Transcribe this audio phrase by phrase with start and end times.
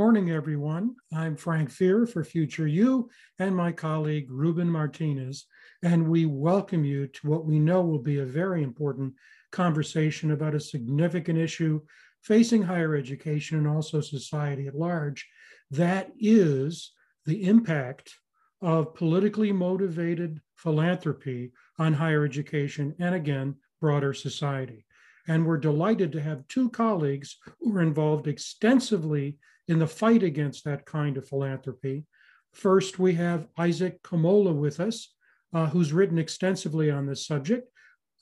[0.00, 0.96] morning, everyone.
[1.12, 5.44] I'm Frank Fear for Future U and my colleague Ruben Martinez,
[5.82, 9.12] and we welcome you to what we know will be a very important
[9.52, 11.82] conversation about a significant issue
[12.22, 15.28] facing higher education and also society at large.
[15.70, 16.92] That is
[17.26, 18.14] the impact
[18.62, 24.86] of politically motivated philanthropy on higher education and again, broader society.
[25.28, 29.36] And we're delighted to have two colleagues who are involved extensively
[29.70, 32.04] in the fight against that kind of philanthropy.
[32.52, 35.14] First, we have Isaac Kamola with us,
[35.54, 37.70] uh, who's written extensively on this subject.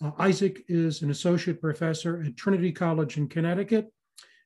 [0.05, 3.91] Uh, Isaac is an associate professor at Trinity College in Connecticut.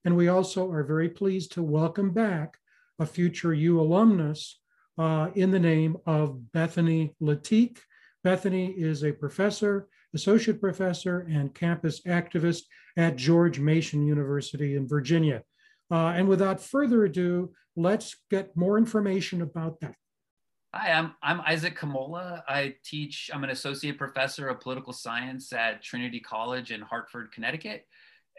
[0.05, 2.57] And we also are very pleased to welcome back
[3.01, 4.61] a future U alumnus
[4.97, 7.79] uh, in the name of Bethany Letiecq.
[8.23, 12.63] Bethany is a professor, associate professor, and campus activist
[12.97, 15.43] at George Mason University in Virginia.
[15.93, 19.95] Uh, and without further ado, let's get more information about that.
[20.75, 22.43] Hi, I'm, I'm Isaac Kamola.
[22.49, 27.87] I teach, I'm an associate professor of political science at Trinity College in Hartford, Connecticut.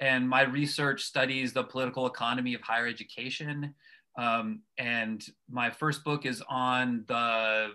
[0.02, 3.76] And my research studies the political economy of higher education.
[4.18, 7.68] Um, and my first book is on the,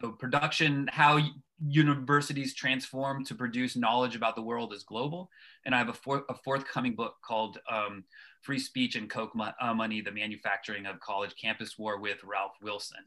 [0.00, 1.20] the production, how
[1.62, 5.28] universities transform to produce knowledge about the world as global.
[5.66, 8.04] And I have a, for, a forthcoming book called um,
[8.42, 13.04] Free Speech and Koch uh, Money, the Manufacturing of College Campus War with Ralph Wilson,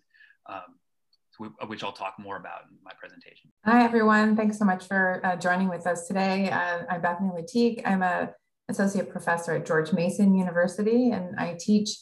[0.48, 3.52] um, which I'll talk more about in my presentation.
[3.66, 4.36] Hi, everyone.
[4.36, 6.50] Thanks so much for uh, joining with us today.
[6.50, 7.82] Uh, I'm Bethany Letiecq.
[7.86, 8.32] I'm a
[8.70, 11.98] associate professor at George Mason University, and I teach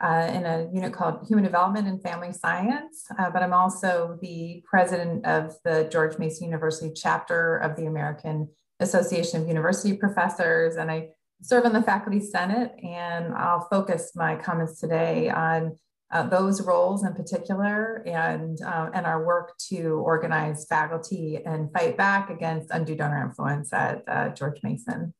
[0.00, 4.62] uh, in a unit called Human Development and Family Science, uh, but I'm also the
[4.64, 8.48] president of the George Mason University chapter of the American
[8.80, 11.08] Association of University Professors, and I
[11.42, 15.76] serve on the Faculty Senate, and I'll focus my comments today on
[16.12, 21.96] uh, those roles in particular and, uh, and our work to organize faculty and fight
[21.96, 25.12] back against undue donor influence at uh, George Mason.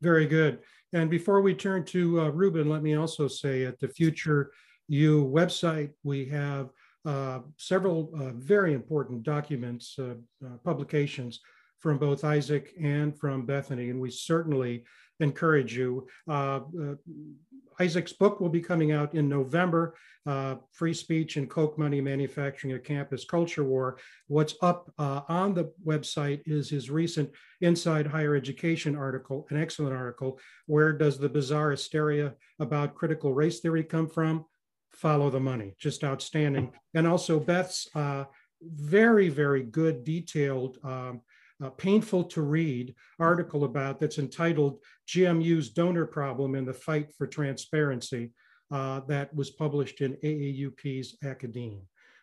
[0.00, 0.60] Very good.
[0.92, 4.52] And before we turn to uh, Ruben, let me also say at the Future
[4.88, 6.70] U website, we have
[7.04, 9.98] uh, several uh, very important documents,
[10.62, 11.40] publications
[11.80, 14.84] from both Isaac and from Bethany, and we certainly
[15.20, 16.06] encourage you.
[16.28, 16.94] Uh, uh,
[17.80, 22.74] Isaac's book will be coming out in November, uh, Free Speech and Koch Money Manufacturing
[22.74, 23.98] a Campus Culture War.
[24.28, 27.30] What's up uh, on the website is his recent
[27.60, 30.38] Inside Higher Education article, an excellent article.
[30.66, 34.44] Where does the bizarre hysteria about critical race theory come from?
[34.92, 36.72] Follow the money, just outstanding.
[36.94, 38.24] And also Beth's uh,
[38.62, 41.22] very, very good detailed um,
[41.62, 44.78] uh, painful to read article about that's entitled
[45.08, 48.32] GMU's Donor Problem in the Fight for Transparency
[48.70, 51.82] uh, that was published in AAUP's Academe.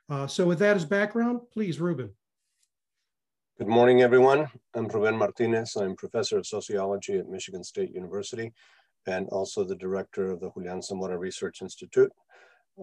[0.09, 2.11] Uh, so with that as background, please, Ruben.
[3.57, 4.49] Good morning, everyone.
[4.73, 5.75] I'm Ruben Martinez.
[5.75, 8.51] I'm professor of sociology at Michigan State University
[9.07, 12.11] and also the director of the Julian Samora Research Institute.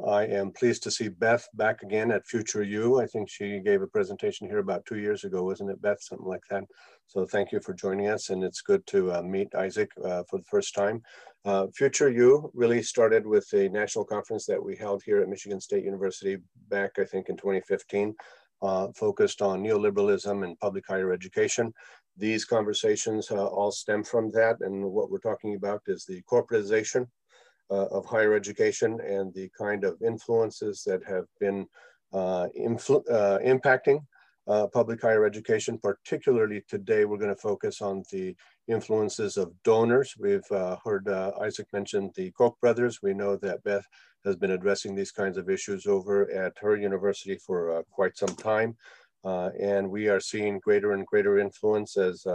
[0.07, 3.01] I am pleased to see Beth back again at Future U.
[3.01, 6.01] I think she gave a presentation here about two years ago, wasn't it, Beth?
[6.01, 6.65] Something like that.
[7.07, 10.39] So thank you for joining us, and it's good to uh, meet Isaac uh, for
[10.39, 11.03] the first time.
[11.45, 15.61] Uh, Future U really started with a national conference that we held here at Michigan
[15.61, 16.37] State University
[16.69, 18.15] back, I think, in 2015,
[18.63, 21.73] uh, focused on neoliberalism and public higher education.
[22.17, 27.07] These conversations uh, all stem from that, and what we're talking about is the corporatization
[27.71, 31.67] of higher education and the kind of influences that have been
[32.13, 34.01] uh, uh, impacting
[34.47, 35.79] uh, public higher education.
[35.79, 38.35] Particularly today, we're going to focus on the
[38.67, 40.15] influences of donors.
[40.19, 43.01] We've uh, heard uh, Isaac mention the Koch brothers.
[43.03, 43.87] We know that Beth
[44.25, 48.77] has been addressing these kinds of issues over at her university for quite some time.
[49.25, 52.27] and we are seeing greater and greater influence as,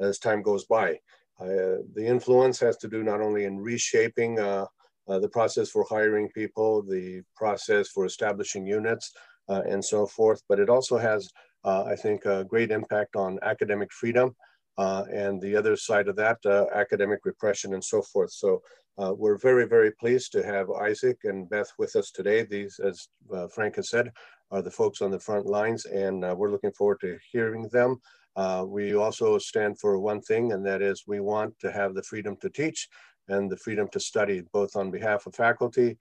[0.00, 0.98] as time goes by.
[1.40, 4.66] Uh, the influence has to do not only in reshaping uh,
[5.08, 9.12] uh, the process for hiring people, the process for establishing units,
[9.48, 11.28] and so forth, but it also has,
[11.64, 14.34] I think, a great impact on academic freedom
[14.78, 16.38] and the other side of that,
[16.74, 18.32] academic repression and so forth.
[18.32, 18.62] So
[18.96, 22.44] uh, we're very, very pleased to have Isaac and Beth with us today.
[22.44, 24.12] These, as uh, Frank has said,
[24.50, 28.00] are the folks on the front lines, and uh, we're looking forward to hearing them.
[28.36, 32.02] Uh, we also stand for one thing, and that is we want to have the
[32.02, 32.88] freedom to teach
[33.28, 35.96] and the freedom to study, both on behalf of faculty,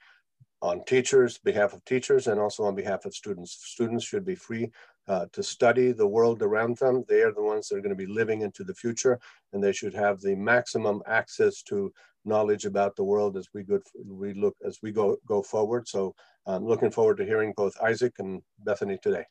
[0.62, 3.58] on teachers, behalf of teachers, and also on behalf of students.
[3.62, 4.72] Students should be free
[5.08, 7.04] uh, to study the world around them.
[7.08, 9.20] They are the ones that are going to be living into the future,
[9.52, 11.94] and they should have the maximum access to
[12.26, 13.66] knowledge about the world as we
[14.06, 15.88] we look as we go go forward.
[15.88, 16.16] So
[16.46, 19.26] I'm looking forward to hearing both Isaac and Bethany today.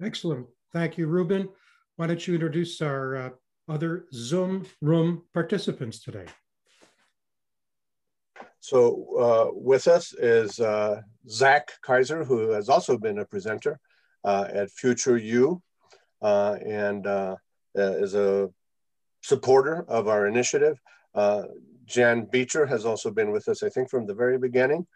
[0.00, 0.46] Excellent.
[0.72, 1.50] Thank you, Ruben.
[1.96, 3.30] Why don't you introduce our uh,
[3.68, 6.24] other Zoom room participants today?
[8.60, 13.78] So uh, with us is uh, Zach Kaiser, who has also been a presenter
[14.24, 15.60] uh, at Future U
[16.22, 17.36] uh, and uh,
[17.74, 18.48] is a
[19.20, 20.78] supporter of our initiative.
[21.84, 24.86] Jan Beecher has also been with us, I think, from the very beginning.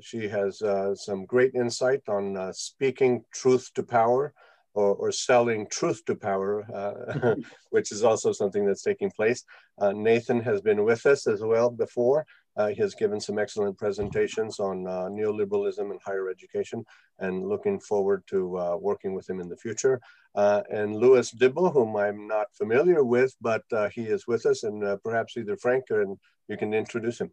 [0.00, 0.62] she has
[0.94, 4.32] some great insight on speaking truth to power
[4.74, 7.34] or, or selling truth to power, uh,
[7.70, 9.44] which is also something that's taking place.
[9.78, 12.26] Uh, Nathan has been with us as well before.
[12.56, 16.84] Uh, he has given some excellent presentations on uh, neoliberalism and higher education
[17.18, 20.00] and looking forward to uh, working with him in the future.
[20.36, 23.62] Uh, and Louis Dibble, whom I'm not familiar with, but
[23.92, 26.04] he is with us and perhaps either Frank or
[26.48, 27.30] you can introduce him.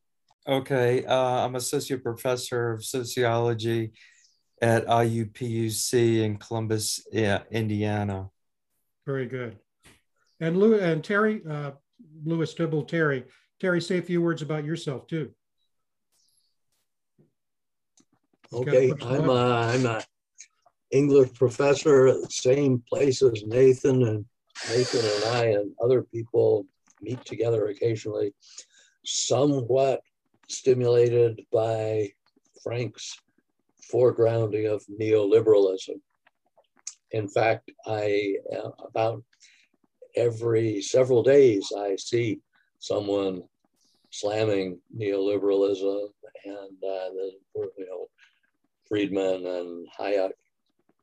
[0.47, 3.91] Okay, I'm associate professor of sociology
[4.61, 8.29] at IUPUC in Columbus, Indiana.
[9.05, 9.57] Very good.
[10.39, 11.71] And Lou and Terry, uh,
[12.23, 13.25] Louis Dibble, Terry,
[13.59, 15.31] Terry, say a few words about yourself too.
[18.53, 20.03] Okay, I'm a, I'm a
[20.91, 24.25] English professor at the same place as Nathan, and
[24.69, 26.65] Nathan and I and other people
[27.01, 28.33] meet together occasionally,
[29.05, 30.01] somewhat
[30.49, 32.09] stimulated by
[32.61, 33.17] Frank's
[33.93, 35.99] foregrounding of neoliberalism.
[37.11, 39.23] In fact, I uh, about
[40.15, 42.39] every several days I see
[42.79, 43.43] someone
[44.11, 46.07] slamming neoliberalism
[46.45, 48.07] and uh, the you know
[48.87, 50.31] Friedman and Hayek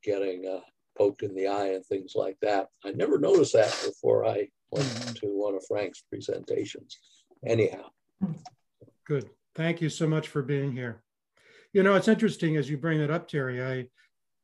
[0.02, 0.60] getting uh,
[0.96, 2.68] poked in the eye and things like that.
[2.84, 5.12] I never noticed that before I went mm-hmm.
[5.14, 6.98] to one of Frank's presentations.
[7.46, 7.90] Anyhow.
[9.06, 9.30] Good.
[9.54, 11.02] Thank you so much for being here.
[11.78, 13.62] You know, it's interesting as you bring that up, Terry.
[13.62, 13.86] I,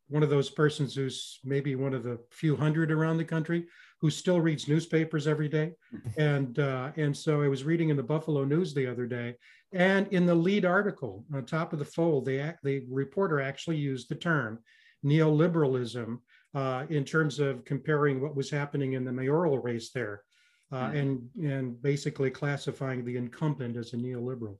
[0.07, 3.65] one of those persons who's maybe one of the few hundred around the country
[4.01, 5.73] who still reads newspapers every day.
[6.17, 9.35] and uh, and so I was reading in the Buffalo News the other day,
[9.73, 14.09] and in the lead article on top of the fold, the the reporter actually used
[14.09, 14.61] the term
[15.05, 16.19] neoliberalism
[16.55, 20.23] uh, in terms of comparing what was happening in the mayoral race there,
[20.71, 20.97] uh, mm-hmm.
[20.97, 24.57] and and basically classifying the incumbent as a neoliberal.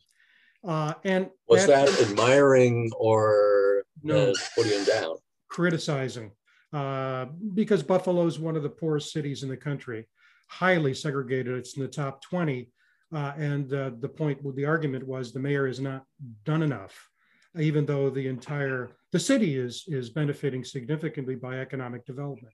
[0.67, 5.17] Uh, and was that, that admiring or no, uh, putting him down?
[5.49, 6.31] Criticizing,
[6.73, 10.07] uh, because Buffalo is one of the poorest cities in the country,
[10.49, 11.57] highly segregated.
[11.57, 12.71] It's in the top 20.
[13.15, 16.05] Uh, and uh, the point, the argument was the mayor has not
[16.45, 17.09] done enough,
[17.59, 22.53] even though the entire the city is is benefiting significantly by economic development,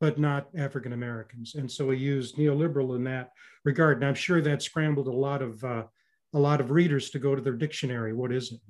[0.00, 1.54] but not African Americans.
[1.54, 3.30] And so he used neoliberal in that
[3.64, 3.98] regard.
[3.98, 5.84] And I'm sure that scrambled a lot of uh,
[6.34, 8.12] a lot of readers to go to their dictionary.
[8.12, 8.60] What is it?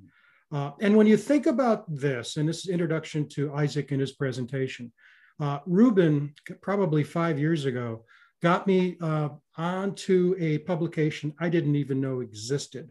[0.52, 4.12] Uh, and when you think about this, and this is introduction to Isaac in his
[4.12, 4.92] presentation,
[5.40, 8.04] uh, Ruben, probably five years ago,
[8.42, 12.90] got me uh, onto a publication I didn't even know existed.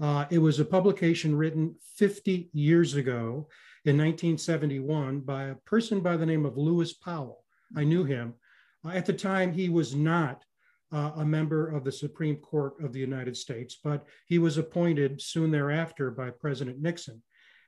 [0.00, 3.48] Uh, it was a publication written 50 years ago
[3.84, 7.44] in 1971 by a person by the name of Lewis Powell.
[7.76, 8.34] I knew him.
[8.84, 10.42] Uh, at the time, he was not
[10.92, 15.20] uh, a member of the Supreme Court of the United States, but he was appointed
[15.20, 17.22] soon thereafter by President Nixon.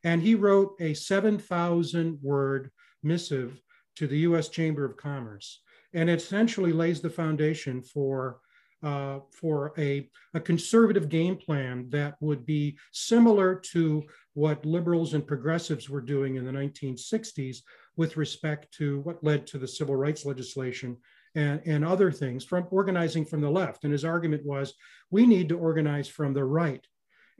[0.05, 2.71] And he wrote a 7,000 word
[3.03, 3.61] missive
[3.97, 5.63] to the US Chamber of Commerce.
[5.95, 8.39] And it essentially lays the foundation for,
[8.83, 14.05] uh, for a, a conservative game plan that would be similar to
[14.35, 17.59] what liberals and progressives were doing in the 1960s
[17.97, 20.97] with respect to what led to the civil rights legislation
[21.37, 23.85] and, and other things from organizing from the left.
[23.85, 24.75] And his argument was
[25.11, 26.85] we need to organize from the right.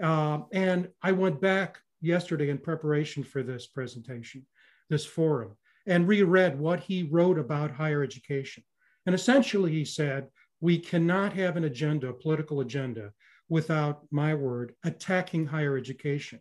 [0.01, 4.47] Uh, and I went back yesterday in preparation for this presentation,
[4.91, 8.63] this forum, and reread what he wrote about higher education.
[9.07, 10.29] And essentially, he said,
[10.61, 13.13] we cannot have an agenda, a political agenda,
[13.49, 16.41] without my word, attacking higher education.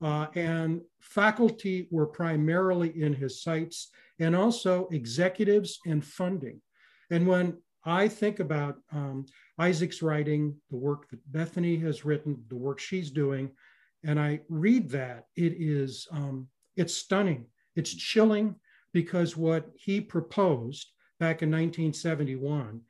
[0.00, 6.60] Uh, and faculty were primarily in his sights, and also executives and funding.
[7.12, 9.26] And when I think about um,
[9.58, 13.50] Isaac's writing, the work that Bethany has written, the work she's doing,
[14.02, 17.44] and I read that, it is um, it's stunning.
[17.76, 18.56] It's chilling
[18.94, 20.90] because what he proposed
[21.20, 22.80] back in 1971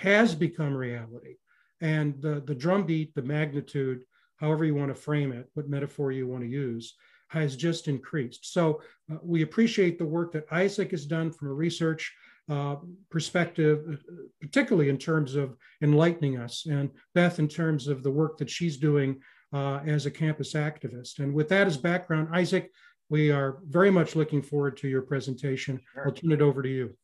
[0.00, 1.36] has become reality.
[1.80, 4.04] And the, the drumbeat, the magnitude,
[4.36, 6.94] however you want to frame it, what metaphor you want to use,
[7.28, 8.52] has just increased.
[8.52, 12.12] So uh, we appreciate the work that Isaac has done from a research
[12.48, 12.76] uh,
[13.10, 14.02] perspective,
[14.40, 18.76] particularly in terms of enlightening us, and Beth in terms of the work that she's
[18.76, 19.20] doing
[19.52, 21.18] uh, as a campus activist.
[21.18, 22.70] And with that as background, Isaac,
[23.08, 25.80] we are very much looking forward to your presentation.
[25.92, 26.06] Sure.
[26.06, 26.96] I'll turn it over to you.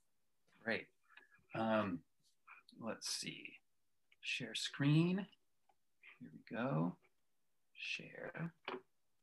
[0.65, 0.87] Great.
[1.55, 2.01] Um,
[2.81, 3.53] let's see.
[4.21, 5.27] Share screen.
[6.21, 6.97] Here we go.
[7.75, 8.53] Share.
[8.73, 8.77] Is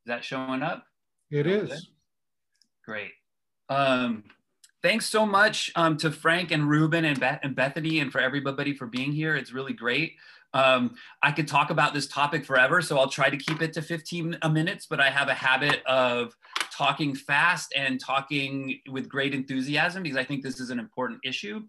[0.05, 0.85] that showing up?
[1.31, 1.89] It is.
[2.85, 3.11] Great.
[3.67, 4.23] Um,
[4.85, 8.71] thanks so much um, to Frank and Ruben and, Beth and Bethany and for everybody
[8.71, 9.35] for being here.
[9.35, 10.13] It's really great.
[10.53, 13.81] Um, I could talk about this topic forever, so I'll try to keep it to
[13.81, 16.37] 15 minutes, but I have a habit of
[16.71, 21.63] talking fast and talking with great enthusiasm because I think this is an important issue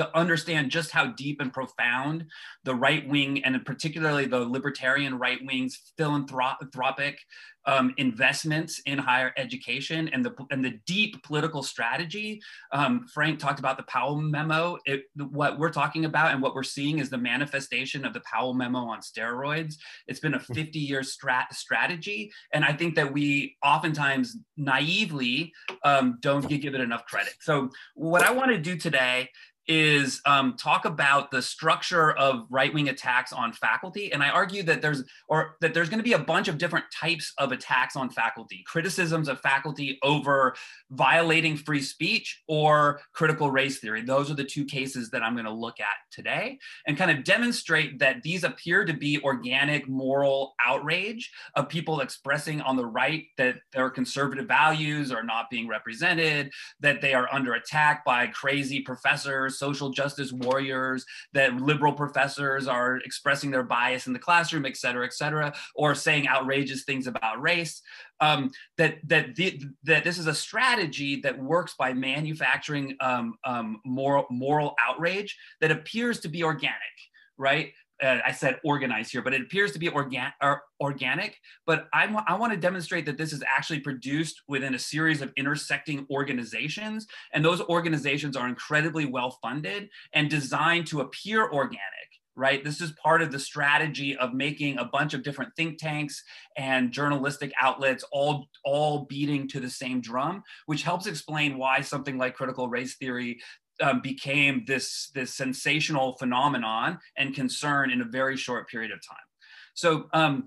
[0.00, 2.24] to understand just how deep and profound
[2.64, 7.18] the right wing and particularly the libertarian right wing's philanthropic
[7.66, 12.40] um, investments in higher education and the and the deep political strategy.
[12.72, 14.78] Um, Frank talked about the Powell memo.
[14.86, 18.54] It, what we're talking about and what we're seeing is the manifestation of the Powell
[18.54, 19.74] memo on steroids.
[20.06, 20.54] It's been a hmm.
[20.54, 25.52] 50 year strat- strategy, and I think that we oftentimes naively
[25.84, 27.34] um, don't give it enough credit.
[27.40, 29.28] So what I want to do today
[29.70, 34.12] is um, talk about the structure of right-wing attacks on faculty.
[34.12, 36.86] And i argue that there's or that there's going to be a bunch of different
[36.92, 40.56] types of attacks on faculty criticisms of faculty over
[40.90, 44.02] violating free speech or critical race theory.
[44.02, 46.58] Those are the two cases that i'm going to look at today
[46.88, 52.60] and kind of demonstrate that these appear to be organic moral outrage of people expressing
[52.62, 56.50] on the right that their conservative values are not being represented
[56.80, 61.00] that they are under attack by crazy professors social justice warriors,
[61.36, 65.94] that liberal professors are expressing their bias in the classroom, et cetera, et cetera, or
[65.94, 67.74] saying outrageous things about race.
[68.22, 69.48] Um, that that the,
[69.84, 75.70] that this is a strategy that works by manufacturing um, um, moral moral outrage that
[75.70, 76.96] appears to be organic,
[77.38, 77.72] right?
[78.02, 81.38] Uh, I said organized here, but it appears to be organ- or organic.
[81.66, 86.06] But I want to demonstrate that this is actually produced within a series of intersecting
[86.10, 87.06] organizations.
[87.32, 91.80] And those organizations are incredibly well funded and designed to appear organic.
[92.36, 92.64] Right.
[92.64, 96.22] This is part of the strategy of making a bunch of different think tanks
[96.56, 102.16] and journalistic outlets all all beating to the same drum, which helps explain why something
[102.16, 103.40] like critical race theory
[103.80, 109.18] um, became this, this sensational phenomenon and concern in a very short period of time.
[109.74, 110.46] So um,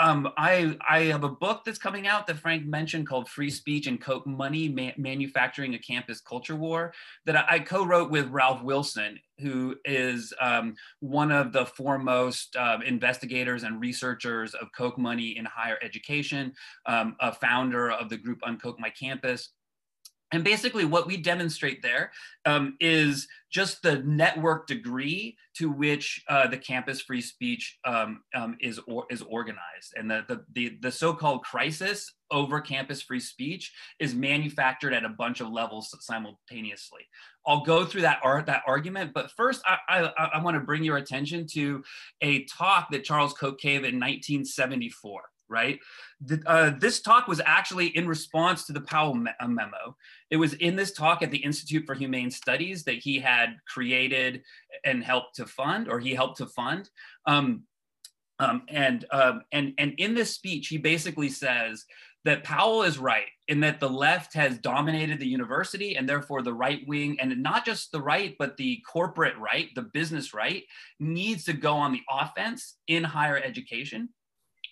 [0.00, 3.86] um, I, I have a book that's coming out that Frank mentioned called Free Speech
[3.86, 6.94] and Koch Money Ma Manufacturing a Campus Culture War
[7.26, 12.56] that I, I co wrote with Ralph Wilson, who is um, one of the foremost
[12.56, 16.54] uh, investigators and researchers of Koch Money in higher education,
[16.86, 19.50] um, a founder of the group Unkoch My Campus.
[20.32, 22.12] And basically, what we demonstrate there
[22.44, 28.56] um, is just the network degree to which uh, the campus free speech um, um,
[28.60, 33.72] is or, is organized, and the the the, the so-called crisis over campus free speech
[33.98, 37.00] is manufactured at a bunch of levels simultaneously.
[37.44, 39.78] I'll go through that art that argument, but first I,
[40.16, 41.82] I, I want to bring your attention to
[42.20, 45.78] a talk that Charles Koch gave in 1974 right?
[46.24, 49.96] The, uh, this talk was actually in response to the Powell me uh, memo.
[50.30, 54.42] It was in this talk at the Institute for Humane Studies that he had created
[54.84, 56.88] and helped to fund, or he helped to fund.
[57.26, 57.64] Um,
[58.38, 61.84] um, and, um, and, and in this speech, he basically says
[62.24, 66.52] that Powell is right in that the left has dominated the university and therefore the
[66.52, 70.64] right wing, and not just the right, but the corporate right, the business right,
[70.98, 74.08] needs to go on the offense in higher education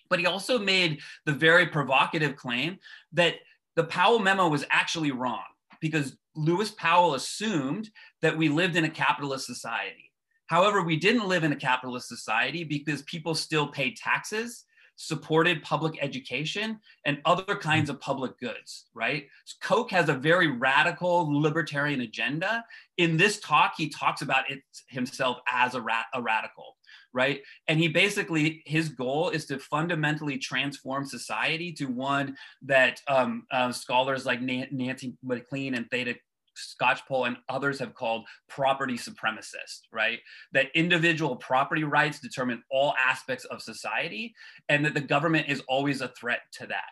[0.09, 2.77] but he also made the very provocative claim
[3.13, 3.35] that
[3.75, 5.43] the Powell memo was actually wrong
[5.79, 7.89] because Lewis Powell assumed
[8.21, 10.11] that we lived in a capitalist society.
[10.47, 15.97] However, we didn't live in a capitalist society because people still paid taxes, supported public
[16.01, 19.27] education, and other kinds of public goods, right?
[19.61, 22.65] Koch has a very radical libertarian agenda.
[22.97, 26.77] In this talk, he talks about it himself as a, ra- a radical
[27.13, 27.41] right?
[27.67, 33.71] And he basically, his goal is to fundamentally transform society to one that um, uh,
[33.71, 36.15] scholars like Nancy MacLean and Theda
[36.57, 40.19] Skocpol and others have called property supremacist, right?
[40.51, 44.35] That individual property rights determine all aspects of society
[44.67, 46.89] and that the government is always a threat to that.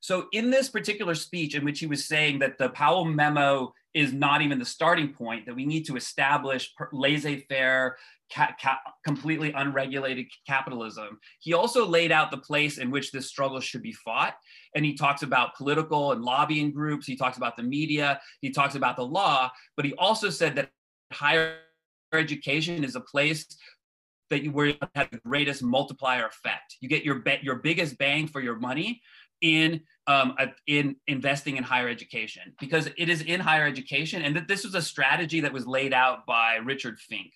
[0.00, 4.12] So, in this particular speech, in which he was saying that the Powell memo is
[4.12, 7.96] not even the starting point, that we need to establish laissez faire,
[8.30, 11.18] ca- ca- completely unregulated capitalism.
[11.40, 14.34] He also laid out the place in which this struggle should be fought.
[14.74, 18.74] And he talks about political and lobbying groups, he talks about the media, he talks
[18.74, 20.70] about the law, but he also said that
[21.10, 21.56] higher
[22.12, 23.46] education is a place
[24.28, 26.76] that you where you have the greatest multiplier effect.
[26.82, 29.00] You get your bet your biggest bang for your money
[29.40, 34.48] in um, in investing in higher education because it is in higher education, and that
[34.48, 37.32] this was a strategy that was laid out by Richard Fink.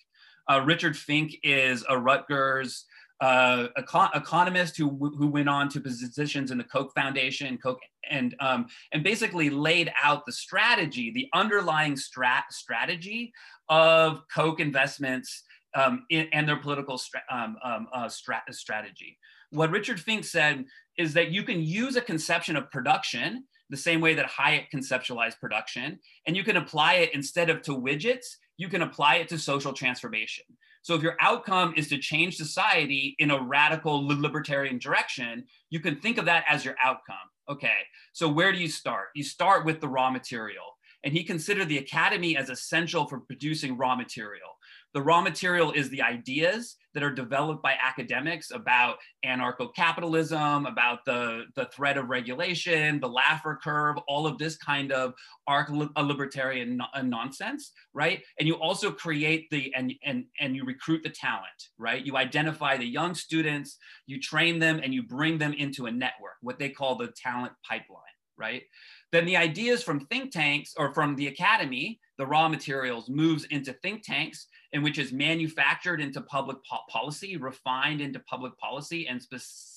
[0.49, 2.85] Uh, Richard Fink is a Rutgers
[3.21, 7.79] uh, econ- economist who who went on to positions in the Koch Foundation, Koch,
[8.09, 13.31] and um, and basically laid out the strategy, the underlying strat- strategy
[13.69, 15.43] of Koch investments
[15.75, 19.17] um, in, and their political stra- um, um, uh, stra- strategy.
[19.51, 20.65] What Richard Fink said
[20.97, 25.39] is that you can use a conception of production the same way that Hayek conceptualized
[25.39, 29.39] production, and you can apply it instead of to widgets, you can apply it to
[29.39, 30.43] social transformation.
[30.83, 35.95] So if your outcome is to change society in a radical libertarian direction, you can
[35.95, 37.15] think of that as your outcome.
[37.49, 37.79] Okay,
[38.13, 39.07] so where do you start?
[39.15, 40.63] You start with the raw material.
[41.03, 44.49] And he considered the academy as essential for producing raw material.
[44.93, 51.45] The raw material is the ideas that are developed by academics about anarcho-capitalism, about the,
[51.55, 55.13] the threat of regulation, the Laffer curve, all of this kind of
[55.47, 58.21] arc-libertarian no nonsense, right?
[58.39, 62.05] And you also create the, and, and, and you recruit the talent, right?
[62.05, 66.35] You identify the young students, you train them, and you bring them into a network,
[66.41, 68.01] what they call the talent pipeline,
[68.37, 68.63] right?
[69.11, 73.73] Then the ideas from think tanks or from the academy, the raw materials moves into
[73.73, 79.21] think tanks in which is manufactured into public po policy, refined into public policy and
[79.21, 79.71] specific,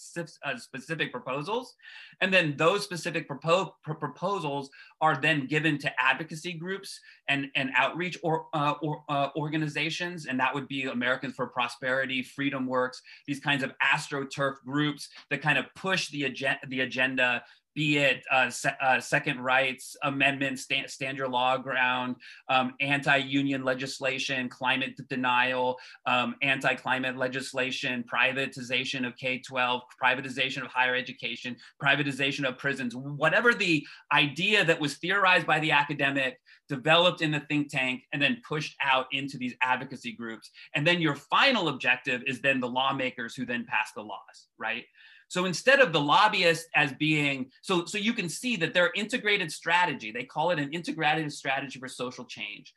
[0.45, 1.75] uh, specific proposals.
[2.21, 7.71] And then those specific propo pr proposals are then given to advocacy groups and, and
[7.77, 10.27] outreach or, uh, or uh, organizations.
[10.27, 15.43] And that would be Americans for Prosperity, Freedom Works, these kinds of astroturf groups that
[15.43, 17.43] kind of push the, ag the agenda
[17.75, 22.17] be it uh, se uh, second rights amendments, stand, stand your law ground,
[22.49, 31.57] um, anti-union legislation, climate denial, um, anti-climate legislation, privatization of K-12, privatization of higher education,
[31.83, 37.41] privatization of prisons, whatever the idea that was theorized by the academic, developed in the
[37.41, 40.51] think tank, and then pushed out into these advocacy groups.
[40.75, 44.85] And then your final objective is then the lawmakers who then pass the laws, right?
[45.29, 49.51] So instead of the lobbyist as being, so, so you can see that their integrated
[49.51, 52.73] strategy, they call it an integrated strategy for social change,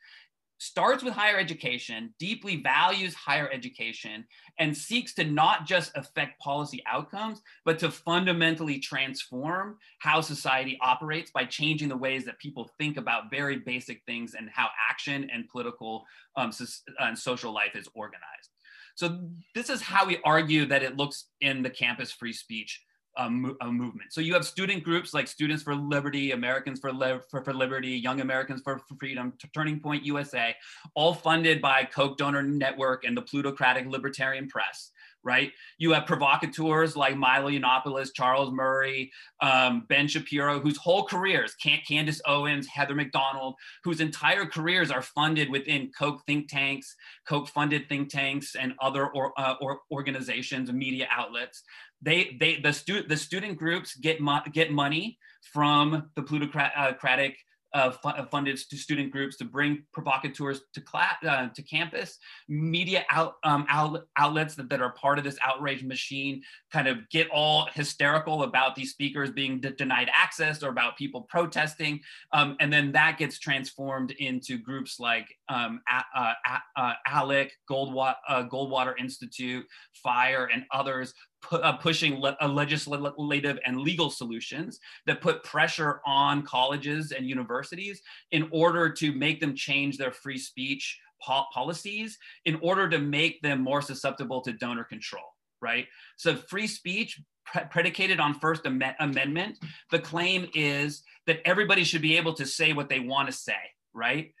[0.58, 4.24] starts with higher education, deeply values higher education,
[4.58, 11.30] and seeks to not just affect policy outcomes, but to fundamentally transform how society operates
[11.30, 15.48] by changing the ways that people think about very basic things and how action and
[15.48, 16.04] political
[16.36, 16.50] um,
[16.98, 18.50] and social life is organized.
[18.98, 19.20] So
[19.54, 22.82] this is how we argue that it looks in the campus free speech
[23.16, 24.12] um, uh, movement.
[24.12, 26.90] So you have student groups like Students for Liberty, Americans for,
[27.30, 30.52] for, for, Liberty, Young Americans for, for Freedom, Turning Point USA,
[30.96, 34.90] all funded by Koch Donor Network and the Plutocratic Libertarian Press
[35.28, 35.52] right?
[35.76, 39.12] You have provocateurs like Milo Yiannopoulos, Charles Murray,
[39.42, 45.02] um, Ben Shapiro, whose whole careers, Candace Owens, Heather Mac Donald, whose entire careers are
[45.02, 46.96] funded within Koch think tanks,
[47.28, 51.62] Koch funded think tanks, and other or, uh, or organizations media outlets.
[52.00, 55.18] They, they, the, stu- the student groups get, mo- get money
[55.52, 57.36] from the plutocratic
[57.74, 57.90] uh,
[58.30, 62.18] funded to student groups to bring provocateurs to class uh, to campus.
[62.48, 67.08] Media out, um, out, outlets that, that are part of this outrage machine kind of
[67.10, 72.00] get all hysterical about these speakers being denied access or about people protesting,
[72.32, 76.32] um, and then that gets transformed into groups like um, uh,
[76.76, 79.66] uh, ALEC, Goldwater, uh, Goldwater Institute,
[80.02, 86.00] FIRE, and others pu uh, pushing le uh, legislative and legal solutions that put pressure
[86.06, 88.00] on colleges and universities
[88.32, 93.40] in order to make them change their free speech po policies in order to make
[93.42, 95.24] them more susceptible to donor control,
[95.60, 95.86] right?
[96.16, 97.20] So free speech
[97.70, 99.58] predicated on First Am Amendment,
[99.90, 103.56] the claim is that everybody should be able to say what they want to say,
[103.94, 104.32] right?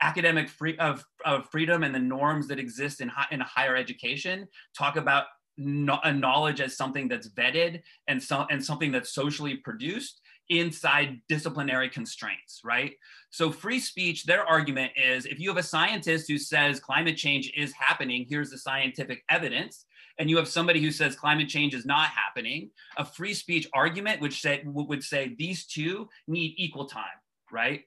[0.00, 4.96] academic free of, of freedom and the norms that exist in, in higher education talk
[4.96, 5.24] about
[5.56, 11.20] no, a knowledge as something that's vetted and so and something that's socially produced inside
[11.28, 12.92] disciplinary constraints, right?
[13.30, 17.52] So free speech, their argument is if you have a scientist who says climate change
[17.56, 19.86] is happening, here's the scientific evidence,
[20.18, 24.20] and you have somebody who says climate change is not happening, a free speech argument
[24.20, 27.04] which say, would say these two need equal time,
[27.50, 27.82] right?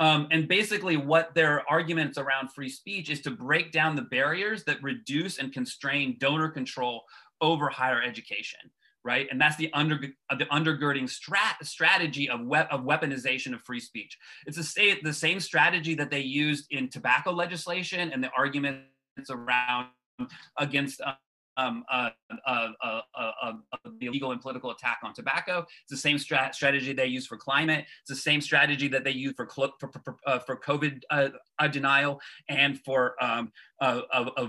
[0.00, 4.64] Um, and basically, what their arguments around free speech is to break down the barriers
[4.64, 7.02] that reduce and constrain donor control
[7.42, 8.60] over higher education,
[9.04, 9.28] right?
[9.30, 13.80] And that's the, under, uh, the undergirding strat, strategy of, we of weaponization of free
[13.80, 14.16] speech.
[14.46, 18.86] It's the, the same strategy that they used in tobacco legislation and the arguments
[19.28, 19.88] around
[20.56, 21.12] against uh,
[21.56, 22.10] um, uh,
[22.46, 23.52] uh, uh, uh,
[23.98, 25.60] the illegal and political attack on tobacco.
[25.82, 27.84] It's the same strat strategy they use for climate.
[28.02, 31.28] It's the same strategy that they use for for, for, uh, for COVID uh,
[31.68, 33.52] denial and for um,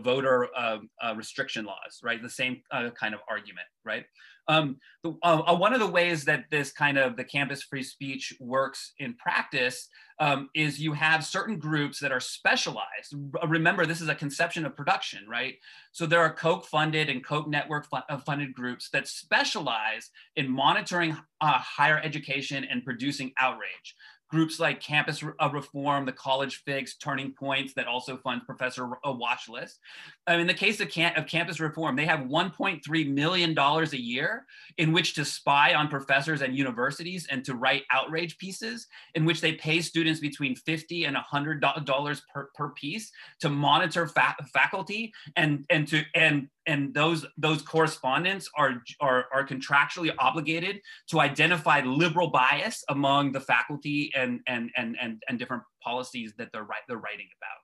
[0.03, 2.21] voter um, restriction laws, right?
[2.21, 4.05] The same kind of argument, right?
[4.51, 7.83] Um, the, uh, uh, one of the ways that this kind of the campus free
[7.83, 9.87] speech works in practice
[10.19, 13.15] um, is you have certain groups that are specialized.
[13.47, 15.55] Remember, this is a conception of production, right?
[15.93, 21.57] So there are Koch funded and network uh, funded groups that specialize in monitoring uh,
[21.59, 23.95] higher education and producing outrage
[24.31, 29.11] groups like Campus uh, Reform, the College Fix, Turning Points that also funds Professor uh,
[29.11, 29.79] Watch List.
[30.27, 34.45] Um, in the case of, of Campus Reform, they have $1.3 million a year
[34.77, 39.41] in which to spy on professors and universities and to write outrage pieces in which
[39.41, 45.65] they pay students between 50 and $100 per, per piece to monitor fa faculty and,
[45.69, 52.29] and, to, and and those those correspondents are, are are contractually obligated to identify liberal
[52.29, 57.27] bias among the faculty and and and and, and different policies that they're they're writing
[57.39, 57.57] about.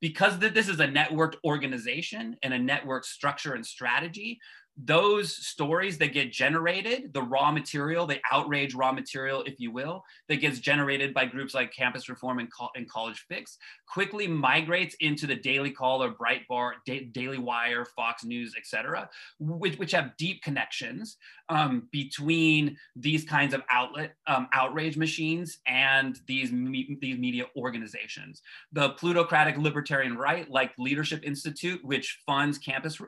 [0.00, 4.38] Because this is a networked organization and a network structure and strategy
[4.84, 10.04] those stories that get generated, the raw material, the outrage raw material, if you will,
[10.28, 14.94] that gets generated by groups like Campus Reform and, Co and College Fix, quickly migrates
[15.00, 19.08] into the Daily Caller, Breitbart, da Daily Wire, Fox News, etc.,
[19.40, 21.16] which, which have deep connections
[21.48, 28.42] um, between these kinds of outlet um, outrage machines and these me these media organizations.
[28.72, 33.00] The plutocratic libertarian right, like Leadership Institute, which funds campus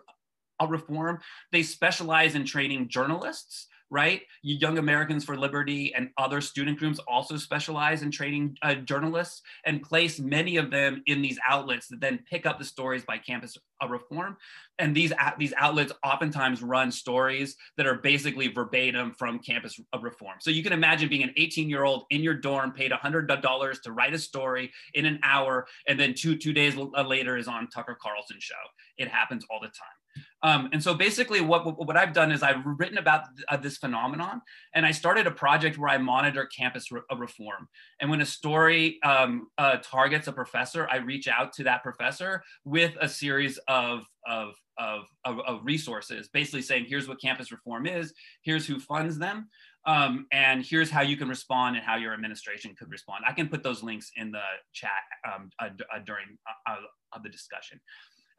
[0.68, 1.20] reform.
[1.52, 4.22] They specialize in training journalists, right?
[4.42, 9.82] Young Americans for Liberty and other student groups also specialize in training uh, journalists and
[9.82, 13.58] place many of them in these outlets that then pick up the stories by campus
[13.82, 14.36] uh, reform.
[14.78, 20.36] And these, these outlets oftentimes run stories that are basically verbatim from campus uh, reform.
[20.40, 23.92] So you can imagine being an 18 year old in your dorm paid $100 to
[23.92, 27.68] write a story in an hour and then two, two days uh, later is on
[27.68, 28.54] Tucker Carlson show.
[28.96, 29.99] It happens all the time.
[30.42, 34.40] Um, and so basically what, what I've done is I've written about uh, this phenomenon
[34.74, 37.68] and I started a project where I monitor campus re uh, reform.
[38.00, 42.42] And when a story um, uh, targets a professor, I reach out to that professor
[42.64, 48.14] with a series of, of, of, of, resources, basically saying, here's what campus reform is,
[48.42, 49.48] here's who funds them,
[49.86, 53.24] um, and here's how you can respond and how your administration could respond.
[53.26, 54.90] I can put those links in the chat
[55.26, 56.76] um, uh, uh, during uh,
[57.22, 57.80] the discussion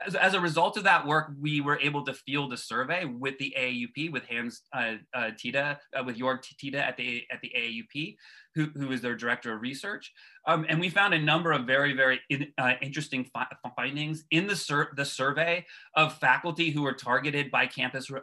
[0.06, 3.38] as, as, a result of that work, we were able to field a survey with
[3.38, 7.52] the AAUP, with Hans uh, uh, Tiede, uh, with Jörg Tiede at the at the
[7.56, 8.16] AAUP,
[8.56, 10.12] who, who is their director of research,
[10.48, 14.48] um, and we found a number of very very in, uh, interesting fi findings in
[14.48, 18.22] the sur the survey of faculty who were targeted by campus re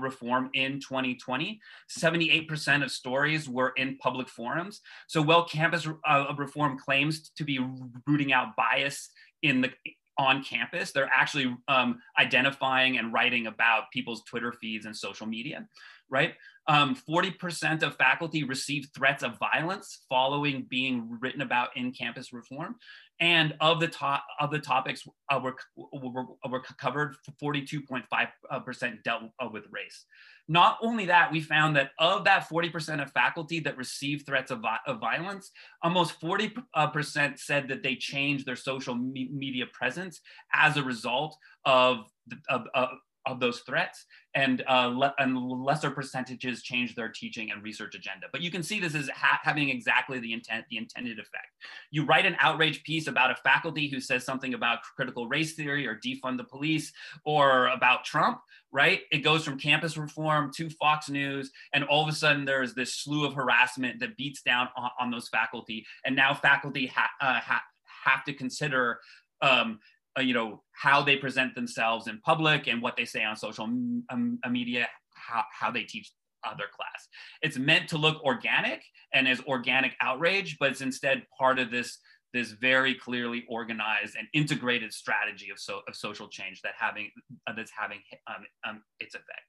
[0.00, 1.60] reform in 2020.
[1.90, 4.80] 78% of stories were in public forums.
[5.08, 7.58] So while campus uh, reform claims to be
[8.06, 9.10] rooting out bias
[9.42, 9.70] in the
[10.18, 10.92] on campus.
[10.92, 15.66] They're actually um, identifying and writing about people's Twitter feeds and social media,
[16.10, 16.34] right?
[16.68, 22.76] 40% um, of faculty received threats of violence following being written about in campus reform.
[23.22, 28.02] And of the top of the topics uh, were, were, were covered, 42.5%
[28.50, 30.06] uh, dealt uh, with race.
[30.48, 34.64] Not only that, we found that of that 40% of faculty that received threats of,
[34.88, 35.52] of violence,
[35.84, 36.90] almost 40% uh,
[37.36, 40.20] said that they changed their social me media presence
[40.52, 42.06] as a result of,
[42.48, 42.88] of, of,
[43.26, 48.26] of those threats and, uh, le and lesser percentages change their teaching and research agenda.
[48.32, 51.48] But you can see this is ha having exactly the intent, the intended effect.
[51.90, 55.86] You write an outrage piece about a faculty who says something about critical race theory
[55.86, 56.92] or defund the police
[57.24, 58.40] or about Trump,
[58.72, 59.00] right?
[59.10, 62.94] It goes from campus reform to Fox News, and all of a sudden there's this
[62.94, 67.40] slew of harassment that beats down on, on those faculty, and now faculty ha uh,
[67.40, 67.62] ha
[68.04, 68.98] have to consider
[69.42, 69.78] um,
[70.20, 74.38] you know how they present themselves in public and what they say on social um,
[74.50, 76.12] media how, how they teach
[76.44, 77.08] other class.
[77.40, 78.82] It's meant to look organic
[79.14, 81.98] and as organic outrage but it's instead part of this
[82.32, 87.10] this very clearly organized and integrated strategy of, so, of social change that having
[87.46, 89.46] uh, that's having um, um, its effect.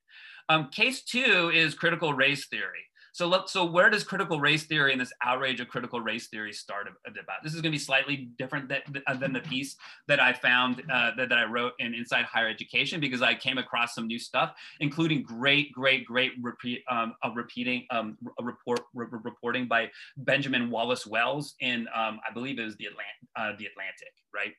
[0.49, 4.91] Um, case two is critical race theory So let, so where does critical race theory
[4.91, 7.43] and this outrage of critical race theory start about?
[7.43, 8.81] This is going to be slightly different than,
[9.19, 9.75] than the piece
[10.07, 13.59] that I found uh, that, that I wrote in Inside Higher Education because I came
[13.59, 18.81] across some new stuff, including great, great, great repeat, um, a repeating um, a report
[18.95, 22.87] re reporting by Benjamin Wallace Wells in um, I believe it was the
[23.35, 24.53] uh, the Atlantic, right?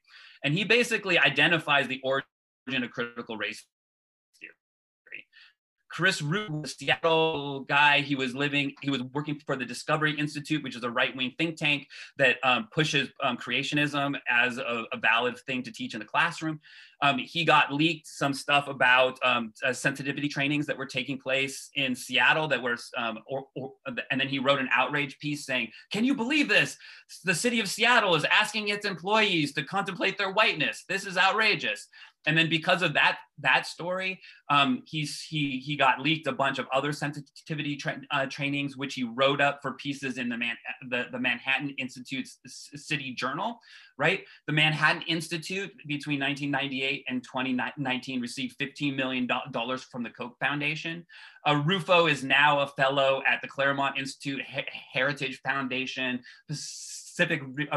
[0.44, 3.64] And he basically identifies the origin of critical race
[5.94, 10.18] Chris Rufo, was a Seattle guy, he was living, he was working for the Discovery
[10.18, 11.86] Institute, which is a right-wing think tank
[12.18, 16.58] that um, pushes um, creationism as a, a, valid thing to teach in the classroom.
[17.00, 21.70] Um, he got leaked some stuff about um, uh, sensitivity trainings that were taking place
[21.76, 23.74] in Seattle that were, um, or, or,
[24.10, 26.76] and then he wrote an outrage piece saying, can you believe this?
[27.24, 30.84] The city of Seattle is asking its employees to contemplate their whiteness.
[30.88, 31.86] This is outrageous
[32.26, 36.58] and then because of that that story, um, he's he he got leaked a bunch
[36.58, 40.56] of other sensitivity tra uh, trainings, which he wrote up for pieces in the man
[40.88, 43.58] the, the Manhattan Institute's City Journal.
[43.96, 50.36] Right, the Manhattan Institute between 1998 and 2019 received 15 million dollars from the Koch
[50.40, 51.06] Foundation.
[51.46, 54.40] Uh, Rufo is now a fellow at the Claremont Institute
[54.92, 56.20] Heritage Foundation.
[56.48, 57.03] Pacific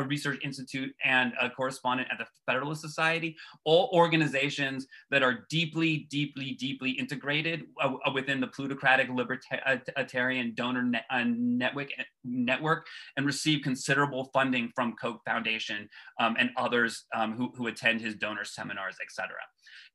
[0.07, 6.53] Research Institute and a correspondent at the Federalist Society, all organizations that are deeply, deeply,
[6.53, 11.89] deeply integrated uh, uh within the plutocratic libertarian donor net, uh, network,
[12.23, 18.01] network and receive considerable funding from Koch Foundation um, and others um, who, who attend
[18.01, 19.37] his donor seminars, et cetera.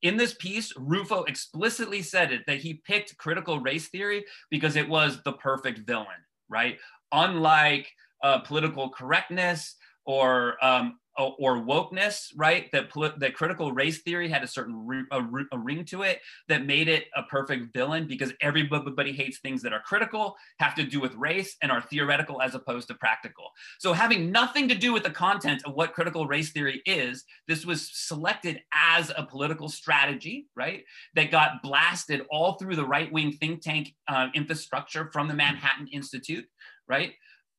[0.03, 4.89] In this piece, Rufo explicitly said it that he picked critical race theory because it
[4.89, 6.07] was the perfect villain,
[6.49, 6.79] right?
[7.13, 7.89] Unlike
[8.23, 12.71] uh, political correctness or um, or wokeness, right?
[12.73, 16.89] That that critical race theory had a certain a, a, ring to it that made
[16.89, 21.15] it a perfect villain because everybody hates things that are critical, have to do with
[21.15, 23.51] race, and are theoretical as opposed to practical.
[23.79, 27.67] So having nothing to do with the content of what critical race theory is, this
[27.67, 30.83] was selected as a political strategy, right?
[31.15, 35.89] That got blasted all through the right wing think tank uh, infrastructure from the Manhattan
[35.89, 36.47] Institute,
[36.89, 37.13] right?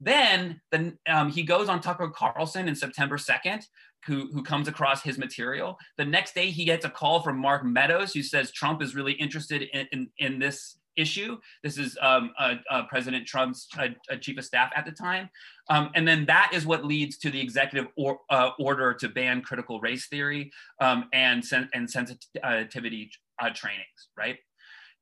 [0.04, 3.66] Then the, um, he goes on Tucker Carlson in September 2nd,
[4.06, 5.78] who, who comes across his material.
[5.98, 9.14] The next day, he gets a call from Mark Meadows, who says Trump is really
[9.14, 11.38] interested in, in, in this issue.
[11.64, 13.88] This is um, uh, uh, President Trump's uh,
[14.20, 15.30] chief of staff at the time.
[15.70, 19.42] Um, and then that is what leads to the executive or, uh, order to ban
[19.42, 24.38] critical race theory um, and, sen and sensitivity uh, trainings, right?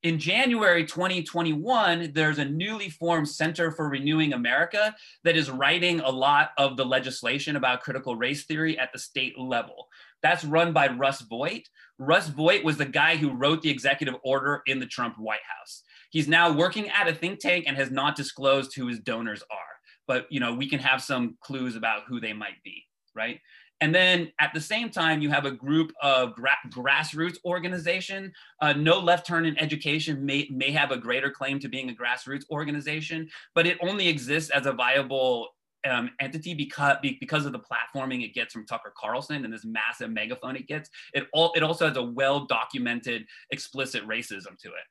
[0.04, 6.10] In January 2021, there's a newly formed Center for Renewing America that is writing a
[6.10, 9.90] lot of the legislation about critical race theory at the state level.
[10.24, 11.68] That's run by Russ Vought.
[12.00, 15.84] Russ Vought was the guy who wrote the executive order in the Trump White House.
[16.10, 19.58] He's now working at a think tank and has not disclosed who his donors are.
[20.08, 23.40] But you know, we can have some clues about who they might be, right?
[23.82, 28.32] And then at the same time, you have a group of gra grassroots organization.
[28.62, 31.94] Uh, no left turn in education may, may have a greater claim to being a
[31.94, 35.50] grassroots organization, but it only exists as a viable
[35.90, 40.12] um, entity because because of the platforming it gets from Tucker Carlson and this massive
[40.12, 40.90] megaphone it gets.
[41.14, 44.86] It all it also has a well documented explicit racism to it.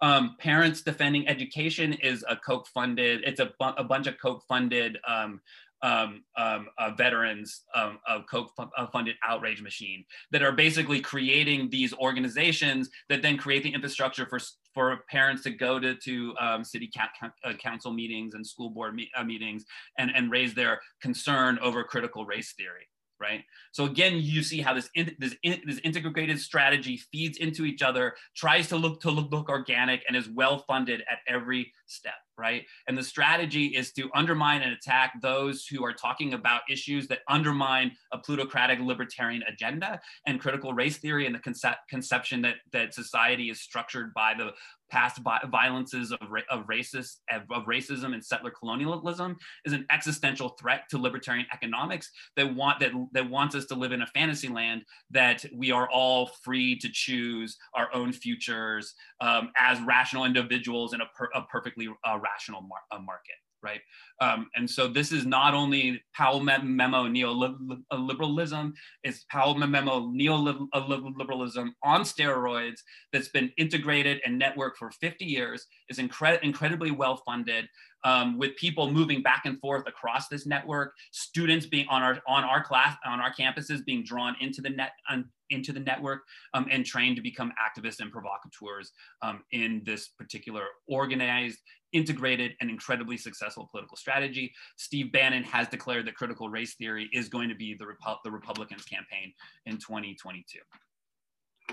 [0.00, 3.22] Um, Parents Defending Education is a Koch funded.
[3.24, 5.40] It's a, bu a bunch of Koch funded um,
[5.84, 12.88] um, um, uh, veterans um, of Koch-funded outrage machine that are basically creating these organizations
[13.10, 14.40] that then create the infrastructure for
[14.72, 16.90] for parents to go to, to um, city
[17.22, 19.64] uh, council meetings and school board me uh, meetings
[19.98, 22.88] and, and raise their concern over critical race theory
[23.24, 23.42] right?
[23.72, 27.82] So again, you see how this in, this in, this integrated strategy feeds into each
[27.82, 32.14] other, tries to look to look, look organic, and is well funded at every step,
[32.36, 32.64] right?
[32.86, 37.20] And the strategy is to undermine and attack those who are talking about issues that
[37.28, 42.94] undermine a plutocratic libertarian agenda and critical race theory and the concept, conception that that
[42.94, 44.52] society is structured by the
[44.94, 50.98] past violences of, of, racist, of racism and settler colonialism is an existential threat to
[50.98, 55.44] libertarian economics that want that, that wants us to live in a fantasy land that
[55.52, 61.06] we are all free to choose our own futures um, as rational individuals in a,
[61.16, 63.80] per, a perfectly uh, rational mar uh, market right?
[64.20, 68.72] Um, and so this is not only Powell memo neoliberalism,
[69.02, 72.80] it's Powell memo neoliberalism on steroids
[73.12, 77.66] that's been integrated and networked for 50 years, is incre incredibly well funded,
[78.04, 82.44] um, with people moving back and forth across this network, students being on our on
[82.44, 86.66] our class on our campuses being drawn into the net um, into the network um,
[86.70, 91.58] and trained to become activists and provocateurs um, in this particular organized,
[91.92, 94.52] integrated, and incredibly successful political strategy.
[94.76, 97.86] Steve Bannon has declared that critical race theory is going to be the,
[98.24, 99.32] the Republicans' campaign
[99.66, 100.58] in 2022.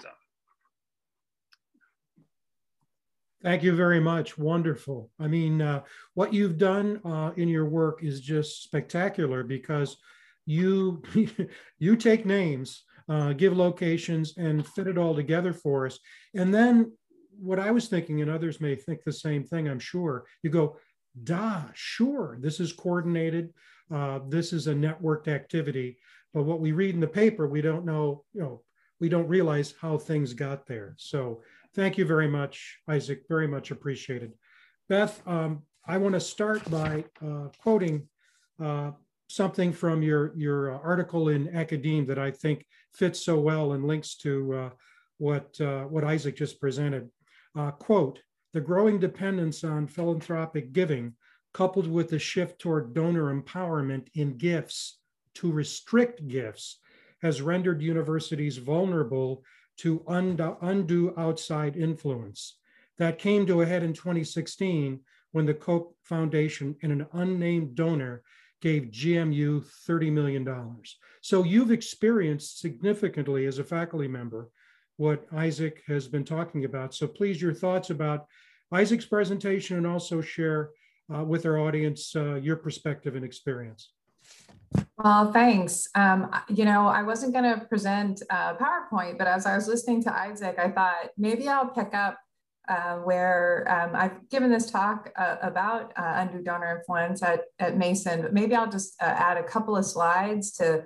[0.02, 0.10] So.
[3.44, 4.38] Thank you very much.
[4.38, 5.10] Wonderful.
[5.20, 5.82] I mean, uh,
[6.14, 9.98] what you've done uh, in your work is just spectacular because
[10.46, 11.02] you
[11.80, 15.98] you take names, uh, give locations, and fit it all together for us.
[16.36, 16.92] And then
[17.40, 20.26] what I was thinking, and others may think the same thing, I'm sure.
[20.44, 20.78] You go,
[21.24, 23.54] da, sure, this is coordinated.
[23.92, 25.98] Uh, this is a networked activity.
[26.32, 28.24] But what we read in the paper, we don't know.
[28.34, 28.62] You know,
[29.00, 30.94] we don't realize how things got there.
[30.98, 31.42] So
[31.74, 33.24] Thank you very much, Isaac.
[33.30, 34.34] Very much appreciated.
[34.90, 38.08] Beth, um, I want to start by uh, quoting
[38.62, 38.92] uh,
[39.30, 43.86] something from your, your uh, article in Academe that I think fits so well and
[43.86, 44.70] links to uh,
[45.18, 47.10] what, uh, what Isaac just presented.
[47.58, 48.20] Uh, quote,
[48.52, 51.16] the growing dependence on philanthropic giving
[51.54, 55.00] coupled with the shift toward donor empowerment in gifts
[55.36, 56.80] to restrict gifts
[57.22, 59.44] has rendered universities vulnerable
[59.82, 62.58] to undo, outside influence.
[62.98, 65.00] That came to a head in 2016
[65.32, 68.22] when the Koch Foundation and an unnamed donor
[68.62, 70.48] gave GMU $30 million.
[71.22, 74.50] So you've experienced significantly as a faculty member
[74.98, 76.94] what Isaac has been talking about.
[76.94, 78.28] So please, your thoughts about
[78.72, 80.70] Isaac's presentation and also share
[81.14, 83.92] uh, with our audience uh, your perspective and experience.
[84.98, 85.88] Well, thanks.
[85.96, 90.04] Um, you know, I wasn't going to present uh, PowerPoint, but as I was listening
[90.04, 92.18] to Isaac, I thought maybe I'll pick up
[92.68, 97.78] uh, where um, I've given this talk uh, about uh, undue donor influence at, at
[97.78, 100.84] Mason, but maybe I'll just uh, add a couple of slides to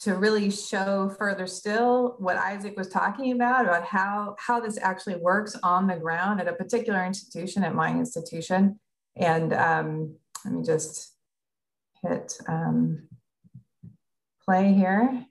[0.00, 5.16] to really show further still what Isaac was talking about, about how, how this actually
[5.16, 8.78] works on the ground at a particular institution, at my institution.
[9.16, 11.16] And um, let me just
[12.02, 13.08] hit um,
[14.44, 15.24] play here.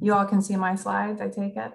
[0.00, 1.72] You all can see my slides, I take it.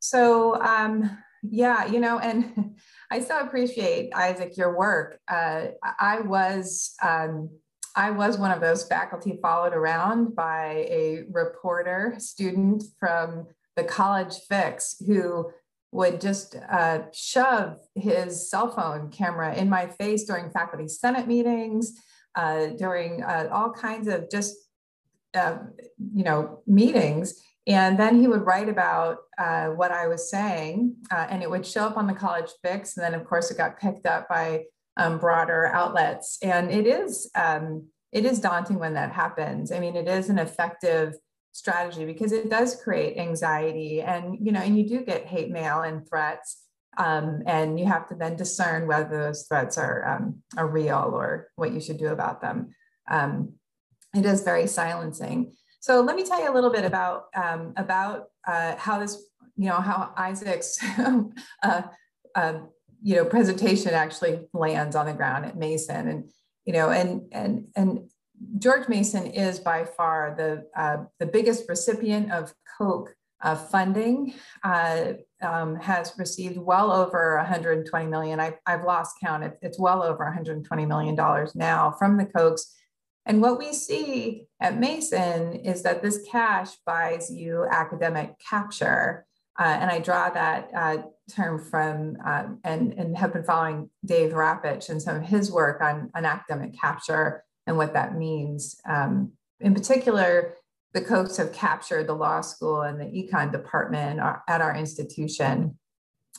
[0.00, 2.76] So um, yeah, you know, and
[3.10, 5.18] I so appreciate Isaac, your work.
[5.28, 5.68] Uh,
[5.98, 7.50] I was, um,
[7.94, 14.34] I was one of those faculty followed around by a reporter student from the college
[14.48, 15.50] fix who
[15.90, 21.92] would just uh, shove his cell phone camera in my face during faculty senate meetings,
[22.34, 24.56] uh, during uh, all kinds of just,
[25.34, 25.58] uh,
[26.14, 27.42] you know, meetings.
[27.66, 31.64] And then he would write about uh, what I was saying, uh, and it would
[31.64, 32.96] show up on the college fix.
[32.96, 34.64] And then, of course, it got picked up by
[34.96, 36.38] um, broader outlets.
[36.42, 39.72] And it is um, it is daunting when that happens.
[39.72, 41.14] I mean, it is an effective
[41.52, 45.82] strategy because it does create anxiety, and you know, and you do get hate mail
[45.82, 46.62] and threats.
[46.98, 51.48] Um, and you have to then discern whether those threats are, um, are real or
[51.56, 52.74] what you should do about them.
[53.10, 53.54] Um,
[54.14, 55.54] it is very silencing.
[55.80, 59.22] So let me tell you a little bit about, um, about uh, how this,
[59.56, 60.78] you know, how Isaac's,
[61.62, 61.82] uh,
[62.34, 62.54] uh,
[63.02, 66.08] you know, presentation actually lands on the ground at Mason.
[66.08, 66.30] And,
[66.66, 68.10] you know, and, and, and
[68.58, 75.14] George Mason is by far the, uh, the biggest recipient of Koch uh, funding uh,
[75.42, 78.40] um, has received well over 120 million.
[78.40, 79.44] I, have lost count.
[79.44, 82.72] It, it's well over 120 million dollars now from the Kochs.
[83.26, 89.26] And what we see at Mason is that this cash buys you academic capture.
[89.58, 94.32] Uh, and I draw that uh, term from um, and, and have been following Dave
[94.32, 98.76] Rapich and some of his work on, on academic capture and what that means.
[98.88, 100.54] Um, in particular,
[100.94, 105.78] the Kochs have captured the law school and the econ department at our institution.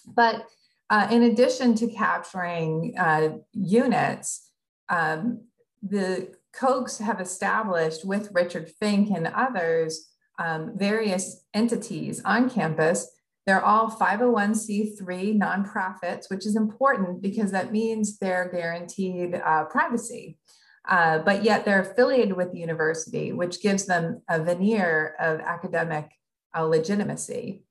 [0.05, 0.47] But
[0.89, 4.49] uh, in addition to capturing uh, units,
[4.89, 5.41] um,
[5.81, 13.09] the Kochs have established with Richard Fink and others um, various entities on campus.
[13.45, 20.37] They're all 501c3 nonprofits, which is important because that means they're guaranteed uh, privacy.
[20.87, 26.11] Uh, but yet they're affiliated with the university, which gives them a veneer of academic
[26.55, 27.63] uh, legitimacy.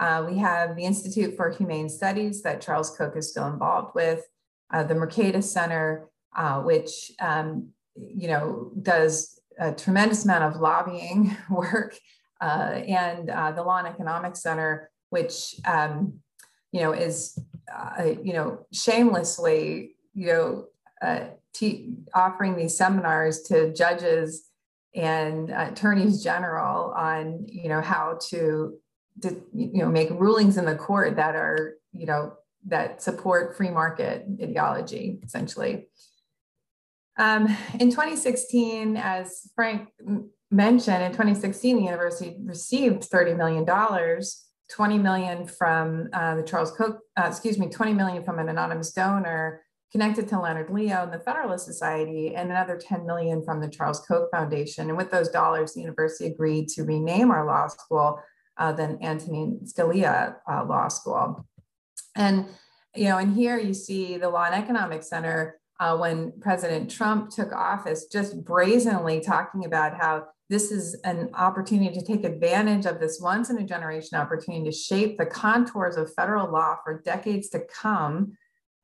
[0.00, 4.24] Uh, we have the Institute for Humane Studies that Charles Koch is still involved with,
[4.72, 11.36] uh, the Mercatus Center, uh, which um, you know does a tremendous amount of lobbying
[11.50, 11.96] work,
[12.40, 16.14] and the Law and Economics Center, which um,
[16.72, 17.38] you know is
[18.24, 20.64] you know shamelessly you know
[21.62, 21.66] uh,
[22.14, 24.50] offering these seminars to judges
[24.94, 28.78] and attorneys general on you know how to,
[29.22, 32.32] to you know make rulings in the court that are you know
[32.66, 35.88] that support free market ideology essentially.
[37.16, 37.46] Um,
[37.78, 39.88] in 2016 as frank
[40.50, 46.72] mentioned in 2016 the university received 30 million dollars 20 million from uh, the charles
[46.72, 49.62] koch uh, excuse me 20 million from an anonymous donor
[49.94, 54.00] connected to Leonard Leo and the Federalist Society, and another 10 million from the Charles
[54.00, 54.88] Koch Foundation.
[54.88, 58.18] And with those dollars, the university agreed to rename our law school
[58.58, 61.46] uh, the Antonin Scalia uh, Law School.
[62.16, 62.46] And
[62.96, 67.30] you know, and here you see the Law and Economics Center uh, when President Trump
[67.30, 72.98] took office, just brazenly talking about how this is an opportunity to take advantage of
[72.98, 77.48] this once in a generation opportunity to shape the contours of federal law for decades
[77.50, 78.36] to come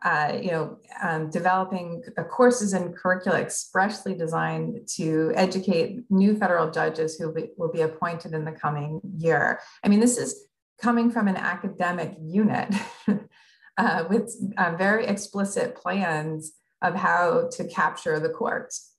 [0.03, 7.16] uh, you know, um, developing courses and curricula expressly designed to educate new federal judges
[7.18, 9.61] who be, will be appointed in the coming year.
[9.84, 10.46] I mean, this is
[10.80, 12.74] coming from an academic unit
[13.76, 18.94] uh, with uh, very explicit plans of how to capture the courts.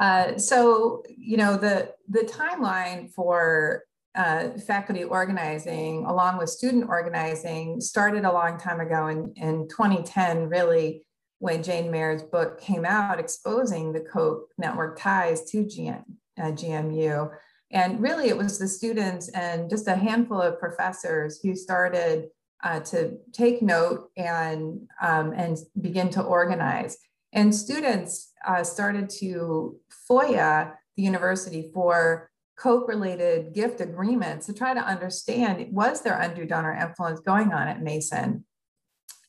[0.00, 3.82] Uh, so, you know, the, the timeline for
[4.16, 10.48] uh, faculty organizing along with student organizing started a long time ago in, in 2010
[10.48, 11.04] really
[11.38, 16.02] when jane mayer's book came out exposing the koch network ties to GM,
[16.40, 17.30] uh, gmu
[17.70, 22.28] and really it was the students and just a handful of professors who started
[22.62, 26.96] uh, to take note and, um, and begin to organize.
[27.32, 29.76] And students uh, started to
[30.08, 36.46] foia the university for Koch related gift agreements to try to understand was there undue
[36.46, 38.44] donor influence going on at Mason.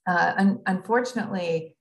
[0.08, 1.76] Uh, un- unfortunately,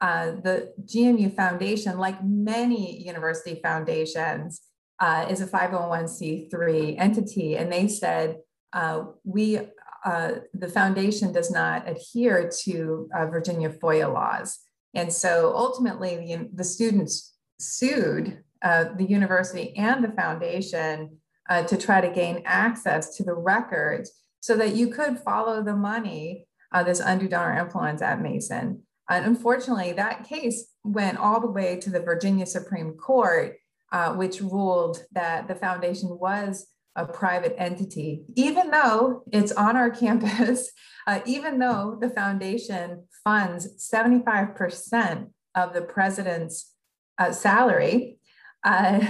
[0.00, 4.60] uh, the GMU Foundation, like many university foundations,
[5.00, 8.36] uh, is a 501c3 entity, and they said
[8.72, 9.58] uh, we
[10.04, 14.60] uh, the foundation does not adhere to uh, Virginia FOIA laws,
[14.94, 21.18] and so ultimately the, the students sued uh, the university and the foundation
[21.50, 24.10] uh, to try to gain access to the records
[24.40, 28.82] so that you could follow the money, uh, this undue donor influence at Mason.
[29.08, 33.56] And unfortunately, that case went all the way to the Virginia Supreme Court,
[33.92, 39.90] uh, which ruled that the foundation was a private entity, even though it's on our
[40.02, 40.70] campus,
[41.06, 46.72] uh, even though the foundation funds 75% of the president's
[47.18, 48.18] uh, salary
[48.64, 49.06] uh,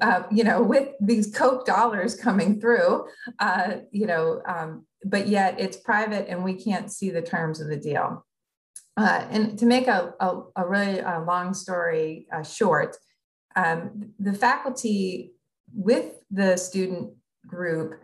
[0.00, 3.06] uh, you know, with these Koch dollars coming through,
[3.38, 7.68] uh, you know, um, but yet it's private and we can't see the terms of
[7.68, 8.24] the deal.
[8.96, 12.96] Uh, and to make a, a, a really uh, long story uh, short,
[13.56, 15.32] um, the faculty
[15.74, 17.10] with the student
[17.46, 17.98] group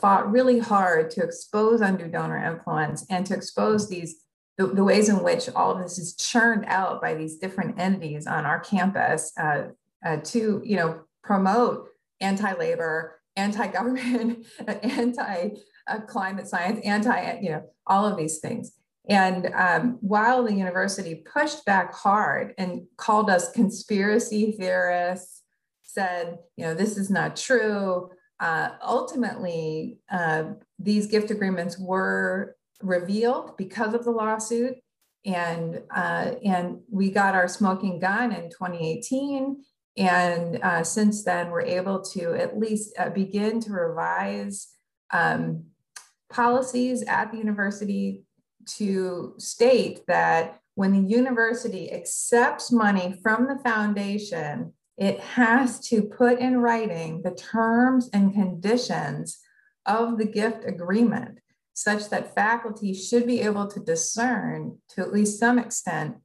[0.00, 4.16] fought really hard to expose undue donor influence and to expose these
[4.56, 8.24] the, the, ways in which all of this is churned out by these different entities
[8.26, 9.32] on our campus
[10.04, 11.88] uh, uh, to you know promote
[12.20, 14.46] anti-labor, anti-government,
[14.82, 18.72] anti-climate science, anti you know all of these things.
[19.06, 25.42] And um, while the university pushed back hard and called us conspiracy theorists,
[25.82, 28.10] said, you know, this is not true.
[28.40, 30.44] Uh, ultimately, uh,
[30.78, 34.74] these gift agreements were revealed because of the lawsuit.
[35.26, 39.62] And, uh, and we got our smoking gun in 2018
[39.96, 44.68] and uh, since then, we're able to at least uh, begin to revise
[45.12, 45.64] um,
[46.30, 48.24] policies at the university
[48.66, 56.40] to state that when the university accepts money from the foundation, it has to put
[56.40, 59.38] in writing the terms and conditions
[59.86, 61.38] of the gift agreement
[61.74, 66.16] such that faculty should be able to discern to at least some extent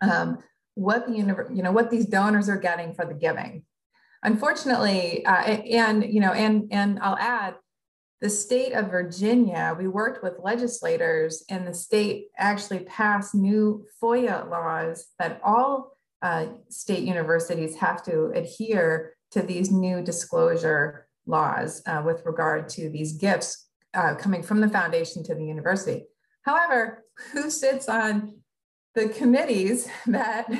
[0.00, 0.38] um,
[0.80, 3.64] what the universe, you know, what these donors are getting for the giving.
[4.22, 7.54] Unfortunately, uh, and you know, and and I'll add,
[8.20, 14.48] the state of Virginia, we worked with legislators, and the state actually passed new FOIA
[14.50, 22.02] laws that all uh, state universities have to adhere to these new disclosure laws uh,
[22.04, 26.04] with regard to these gifts uh, coming from the foundation to the university.
[26.42, 28.39] However, who sits on
[28.94, 30.50] the committees that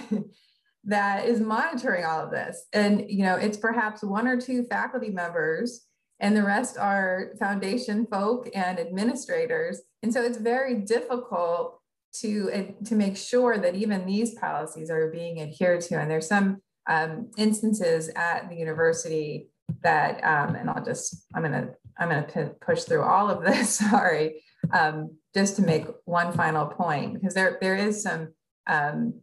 [0.85, 2.65] that is monitoring all of this.
[2.73, 5.87] And you know it's perhaps one or two faculty members
[6.21, 9.81] and the rest are foundation folk and administrators.
[10.03, 11.81] And so it's very difficult
[12.21, 15.99] to, to make sure that even these policies are being adhered to.
[15.99, 19.49] And there's some um, instances at the university
[19.83, 24.43] that, um, and I'll just, I'm gonna, I'm gonna push through all of this, sorry,
[24.73, 28.35] um, just to make one final point, because there, there is some,
[28.67, 29.21] um,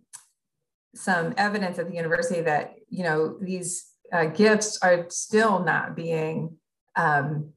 [0.95, 6.58] some evidence at the university that, you know, these uh, gifts are still not being
[6.95, 7.53] um,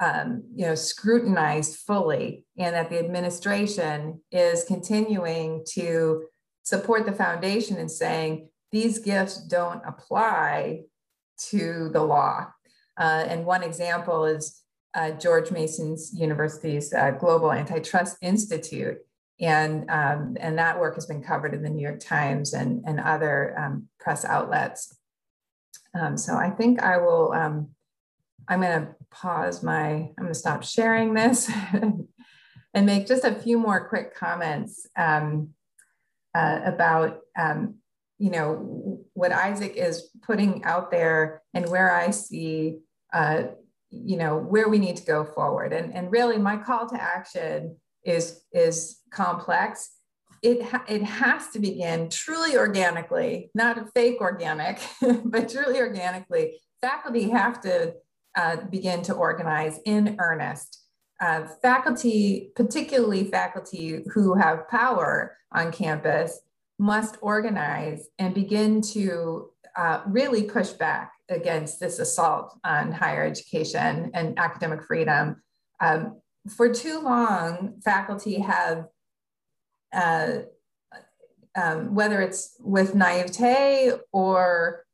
[0.00, 6.24] um, you know, scrutinized fully, and that the administration is continuing to
[6.62, 10.80] support the foundation and saying these gifts don't apply
[11.38, 12.46] to the law.
[12.98, 14.62] Uh, and one example is
[14.94, 18.98] uh, George Mason's University's uh, Global Antitrust Institute.
[19.38, 22.98] And, um, and that work has been covered in the New York Times and, and
[22.98, 24.96] other um, press outlets.
[25.94, 27.68] Um, so I think I will um,
[28.48, 33.34] I'm going to pause my, I'm going to stop sharing this and make just a
[33.34, 35.50] few more quick comments um,
[36.34, 37.76] uh, about, um,
[38.18, 42.78] you know, what Isaac is putting out there and where I see,
[43.12, 43.44] uh,
[43.90, 45.72] you know, where we need to go forward.
[45.72, 49.90] And, and really my call to action is, is complex.
[50.42, 54.80] It, ha it has to begin truly organically, not a fake organic,
[55.24, 56.60] but truly organically.
[56.80, 57.94] Faculty have to
[58.36, 60.82] uh, begin to organize in earnest.
[61.20, 66.40] Uh, faculty, particularly faculty who have power on campus,
[66.78, 74.10] must organize and begin to uh, really push back against this assault on higher education
[74.14, 75.42] and academic freedom.
[75.80, 76.20] Um,
[76.56, 78.86] for too long, faculty have,
[79.92, 80.38] uh,
[81.56, 84.84] um, whether it's with naivete or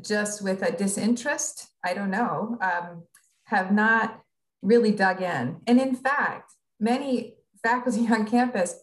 [0.00, 3.04] just with a disinterest, I don't know, um,
[3.44, 4.20] have not
[4.62, 5.60] really dug in.
[5.66, 8.74] And in fact, many faculty on campus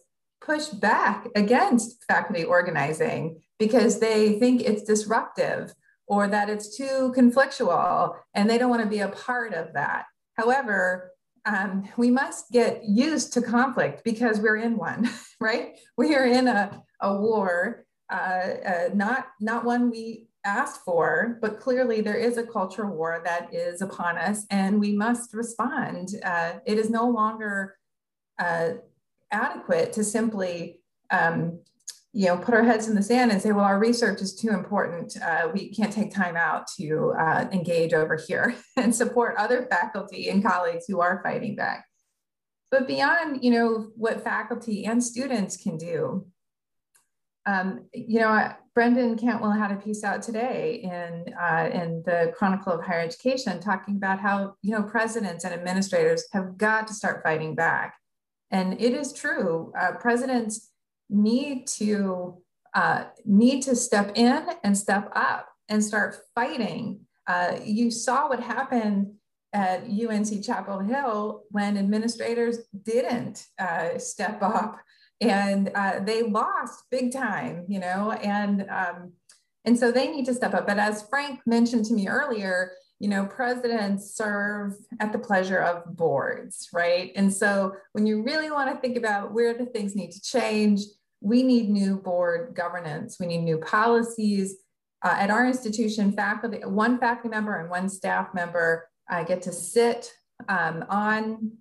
[0.44, 5.74] push back against faculty organizing because they think it's disruptive
[6.06, 10.04] or that it's too conflictual and they don't want to be a part of that.
[10.34, 11.12] However,
[11.46, 15.08] um, we must get used to conflict because we're in one,
[15.40, 15.78] right?
[15.96, 21.60] We are in a, a war, uh, uh, not, not one we asked for, but
[21.60, 26.10] clearly there is a culture war that is upon us and we must respond.
[26.22, 27.76] Uh, it is no longer
[28.38, 28.70] uh,
[29.34, 30.80] adequate to simply
[31.10, 31.58] um,
[32.14, 34.50] you know, put our heads in the sand and say, well, our research is too
[34.50, 35.20] important.
[35.20, 40.30] Uh, we can't take time out to uh, engage over here and support other faculty
[40.30, 41.84] and colleagues who are fighting back.
[42.70, 46.28] But beyond, you know, what faculty and students can do,
[47.46, 52.72] um, you know, Brendan Cantwell had a piece out today in, uh, in the Chronicle
[52.72, 57.24] of Higher Education talking about how, you know, presidents and administrators have got to start
[57.24, 57.96] fighting back.
[58.54, 60.70] And it is true, uh, presidents
[61.10, 62.40] need to,
[62.72, 67.00] uh, need to step in and step up and start fighting.
[67.26, 69.14] Uh, you saw what happened
[69.52, 74.78] at UNC Chapel Hill when administrators didn't uh, step up
[75.20, 79.14] and uh, they lost big time, you know, and um,
[79.64, 80.66] and so they need to step up.
[80.66, 85.96] But as Frank mentioned to me earlier, you know, presidents serve at the pleasure of
[85.96, 87.12] boards, right?
[87.16, 90.82] And so when you really want to think about where the things need to change,
[91.20, 93.18] we need new board governance.
[93.18, 94.56] We need new policies.
[95.02, 99.52] Uh, at our institution, faculty, one faculty member and one staff member uh, get to
[99.52, 100.10] sit
[100.48, 101.52] um, on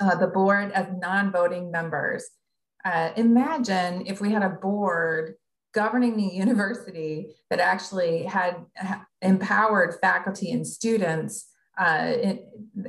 [0.00, 2.24] uh, the board as non-voting members
[2.84, 5.34] uh, imagine if we had a board
[5.72, 8.56] governing the university that actually had
[9.22, 11.48] empowered faculty and students
[11.78, 12.12] uh,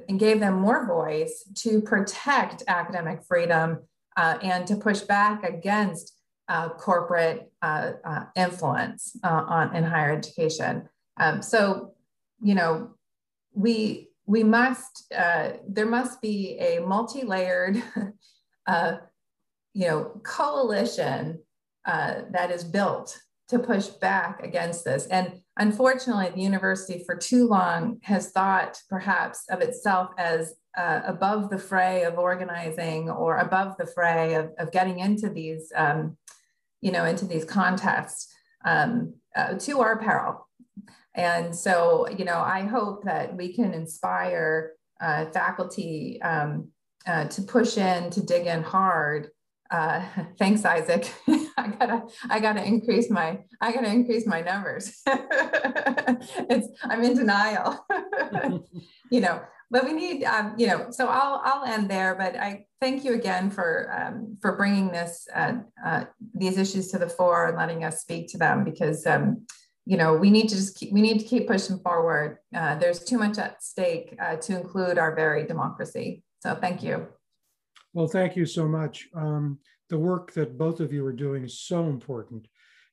[0.10, 3.80] and gave them more voice to protect academic freedom
[4.18, 6.16] uh, and to push back against
[6.50, 10.90] uh, corporate uh, uh, influence on in higher education.
[11.18, 11.94] Um, so,
[12.42, 12.92] you know,
[13.54, 17.82] we we must there must be a multi-layered
[19.74, 21.40] you know, coalition
[21.86, 23.20] uh, that is built
[23.54, 25.06] to push back against this.
[25.08, 31.50] And unfortunately, the university for too long has thought perhaps of itself as uh, above
[31.50, 36.18] the fray of organizing or above the fray of, of getting into these, um,
[36.82, 38.34] you know, into these contests
[38.66, 40.48] um, uh, to our peril.
[41.16, 46.70] And so, you know, I hope that we can inspire uh, faculty um,
[47.06, 49.30] uh, to push in, to dig in hard,
[49.74, 50.02] uh,
[50.40, 51.12] thanks, Isaac.
[51.58, 55.02] I gotta, I gotta increase my, I gotta increase my numbers.
[55.08, 57.86] it's, I'm in denial.
[59.12, 62.66] you know, but we need, um, you know, so I'll, I'll end there, but I
[62.80, 65.54] thank you again for, um, for bringing this, uh,
[65.84, 66.06] uh,
[66.36, 69.46] these issues to the fore and letting us speak to them because, um,
[69.86, 72.38] you know, we need to just keep, we need to keep pushing forward.
[72.56, 76.24] Uh, there's too much at stake uh, to include our very democracy.
[76.42, 77.08] So thank you.
[77.94, 79.08] Well, thank you so much.
[79.14, 82.48] Um, the work that both of you are doing is so important.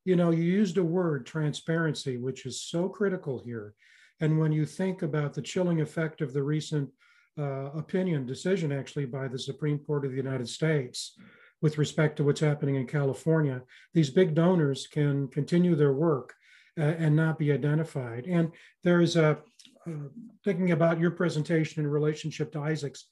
[0.04, 3.74] You know, you used a word, transparency, which is so critical here.
[4.20, 6.90] And when you think about the chilling effect of the recent
[7.38, 11.16] uh, opinion decision, actually, by the Supreme Court of the United States
[11.62, 13.62] with respect to what's happening in California,
[13.94, 16.34] these big donors can continue their work
[16.78, 18.26] uh, and not be identified.
[18.26, 18.52] And
[18.84, 19.38] there's a,
[19.86, 20.08] uh,
[20.44, 23.06] thinking about your presentation in relationship to Isaac's,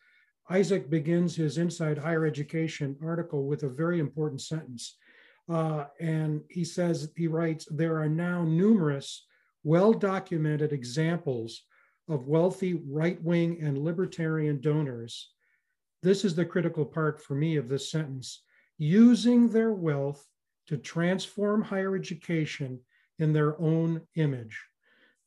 [0.50, 4.96] Isaac begins his Inside Higher Education article with a very important sentence.
[5.48, 9.26] Uh, and he says, he writes, there are now numerous
[9.64, 11.62] well documented examples
[12.08, 15.30] of wealthy right wing and libertarian donors.
[16.02, 18.42] This is the critical part for me of this sentence
[18.78, 20.24] using their wealth
[20.68, 22.80] to transform higher education
[23.18, 24.58] in their own image.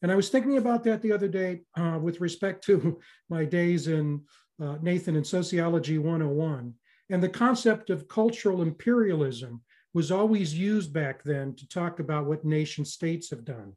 [0.02, 3.00] And I was thinking about that the other day uh, with respect to
[3.30, 4.22] my days in
[4.62, 6.74] uh, Nathan in Sociology 101.
[7.10, 9.62] And the concept of cultural imperialism
[9.94, 13.74] was always used back then to talk about what nation states have done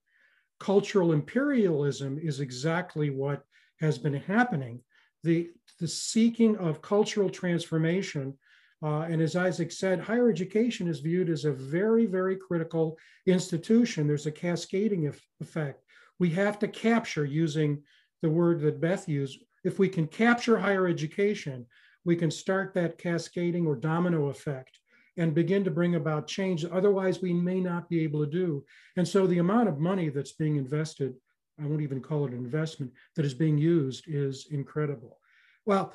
[0.65, 3.45] cultural imperialism is exactly what
[3.81, 4.81] has been happening.
[5.23, 8.35] The, the seeking of cultural transformation,
[8.83, 14.07] uh, and as Isaac said, higher education is viewed as a very, very critical institution.
[14.07, 15.83] There's a cascading effect.
[16.19, 17.83] We have to capture, using
[18.23, 21.67] the word that Beth used, if we can capture higher education,
[22.05, 24.79] we can start that cascading or domino effect
[25.17, 28.65] and begin to bring about change otherwise we may not be able to do.
[28.97, 31.15] And so the amount of money that's being invested,
[31.61, 35.19] I won't even call it an investment, that is being used is incredible.
[35.67, 35.95] Well,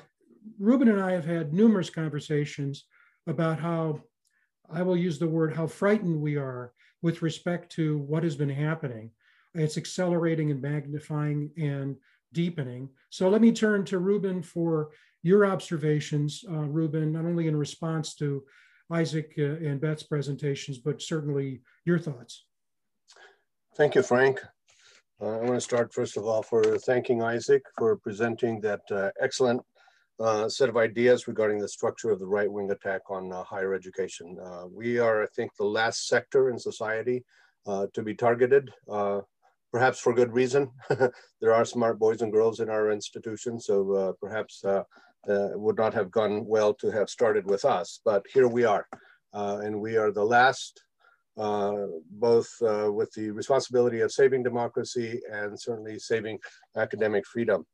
[0.58, 2.84] Ruben and I have had numerous conversations
[3.26, 4.00] about how,
[4.72, 8.50] I will use the word, how frightened we are with respect to what has been
[8.50, 9.10] happening.
[9.54, 11.96] It's accelerating and magnifying and
[12.32, 12.88] deepening.
[13.10, 14.90] So let me turn to Ruben for
[15.22, 18.42] your observations, uh, Ruben, not only in response to
[18.90, 22.46] Isaac uh, and Beth's presentations, but certainly your thoughts.
[23.76, 24.42] Thank you, Frank.
[25.20, 29.10] Uh, I want to start first of all for thanking Isaac for presenting that uh,
[29.20, 29.62] excellent
[30.18, 34.36] uh, set of ideas regarding the structure of the right-wing attack on uh, higher education.
[34.70, 37.24] We are, I think, the last sector in society
[37.66, 38.70] to be targeted,
[39.72, 40.70] perhaps for good reason.
[41.40, 44.64] there are smart boys and girls in our institution, so perhaps
[45.28, 48.86] uh, would not have gone well to have started with us, but here we are.
[49.34, 50.82] Uh, and we are the last,
[51.36, 56.38] uh, both uh, with the responsibility of saving democracy and certainly saving
[56.76, 57.66] academic freedom.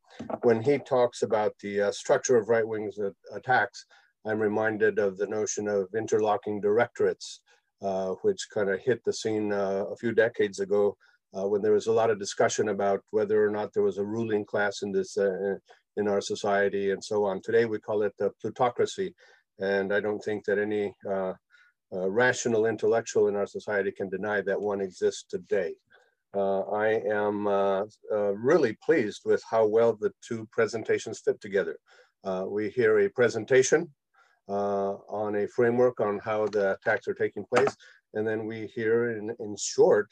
[0.42, 2.90] When he talks about the uh, structure of right wing
[3.32, 3.86] attacks,
[4.26, 7.40] I'm reminded of the notion of interlocking directorates,
[7.80, 10.96] uh, which kind of hit the scene a few decades ago
[11.36, 14.04] uh, when there was a lot of discussion about whether or not there was a
[14.04, 15.56] ruling class in this uh,
[15.96, 17.40] in our society and so on.
[17.42, 19.14] Today we call it the plutocracy,
[19.58, 21.32] and I don't think that any uh,
[21.92, 25.74] uh, rational intellectual in our society can deny that one exists today.
[26.34, 31.78] Uh, I am uh, uh, really pleased with how well the two presentations fit together.
[32.24, 33.88] Uh, we hear a presentation
[34.48, 37.74] on a framework on how the attacks are taking place,
[38.14, 40.08] and then we hear in, in short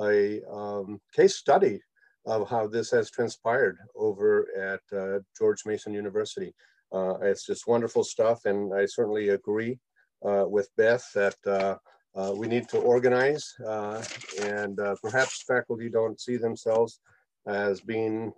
[0.00, 1.80] a um, case study
[2.26, 6.54] of how this has transpired over at uh, George Mason University.
[6.92, 9.78] Uh, it's just wonderful stuff, and I certainly agree
[10.24, 11.76] uh, with Beth that uh,
[12.14, 14.02] uh, we need to organize, uh,
[14.42, 17.00] and perhaps faculty don't see themselves
[17.46, 18.32] as being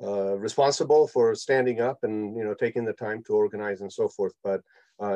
[0.00, 4.32] responsible for standing up and you know taking the time to organize and so forth.
[4.42, 4.60] But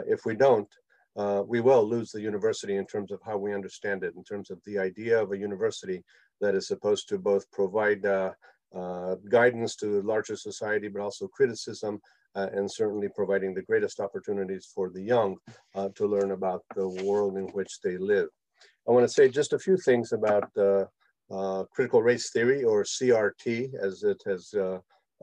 [0.06, 0.68] if we don't,
[1.16, 4.50] uh, we will lose the university in terms of how we understand it, in terms
[4.50, 6.02] of the idea of a university
[6.40, 8.32] that is supposed to both provide uh,
[8.74, 12.00] uh, guidance to larger society, but also criticism,
[12.34, 15.36] uh, and certainly providing the greatest opportunities for the young
[15.76, 18.28] uh, to learn about the world in which they live.
[18.88, 23.74] I want to say just a few things about uh, critical race theory, or CRT,
[23.80, 24.52] as it has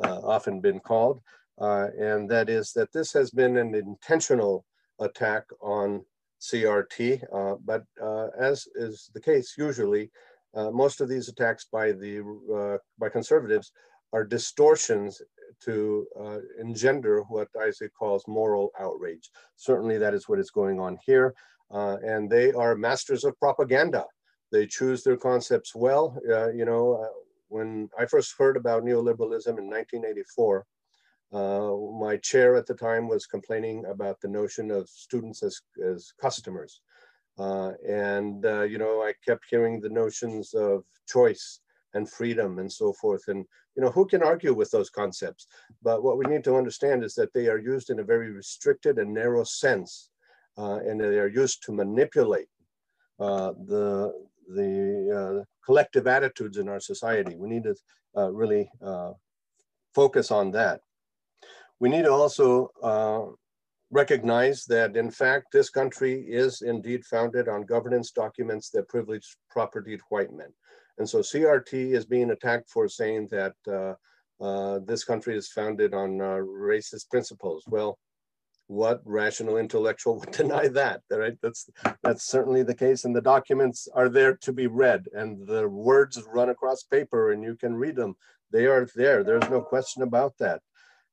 [0.01, 1.21] often been called.
[1.57, 4.63] and that is that this has been an intentional
[5.01, 6.05] attack on
[6.41, 10.09] CRT, uh, but uh, as is the case usually,
[10.55, 12.21] uh, most of these attacks by the
[12.53, 13.71] uh, by conservatives
[14.13, 15.21] are distortions
[15.63, 19.29] to uh, engender what Isaac calls moral outrage.
[19.55, 21.33] Certainly, that is what is going on here,
[21.69, 24.05] and they are masters of propaganda.
[24.51, 26.17] They choose their concepts well.
[26.53, 27.07] you know,
[27.47, 30.65] when I first heard about neoliberalism in 1984,
[31.33, 36.13] uh, my chair at the time was complaining about the notion of students as, as
[36.19, 36.81] customers.
[37.39, 41.61] Uh, and, uh, you know, I kept hearing the notions of choice
[41.93, 43.23] and freedom and so forth.
[43.29, 45.47] And, you know, who can argue with those concepts?
[45.81, 48.99] But what we need to understand is that they are used in a very restricted
[48.99, 50.09] and narrow sense.
[50.57, 52.49] Uh, and they are used to manipulate
[53.21, 54.13] uh, the,
[54.49, 57.35] the collective attitudes in our society.
[57.37, 57.75] We need to
[58.31, 58.69] really
[59.95, 60.81] focus on that.
[61.81, 63.33] We need to also uh,
[63.89, 69.99] recognize that in fact, this country is indeed founded on governance documents that privilege propertied
[70.09, 70.53] white men.
[70.99, 73.95] And so CRT is being attacked for saying that uh,
[74.43, 77.63] uh, this country is founded on uh, racist principles.
[77.67, 77.97] Well,
[78.67, 81.37] what rational intellectual would deny that, right?
[81.41, 81.67] That's,
[82.03, 83.05] that's certainly the case.
[83.05, 87.43] And the documents are there to be read and the words run across paper and
[87.43, 88.13] you can read them.
[88.51, 90.61] They are there, there's no question about that.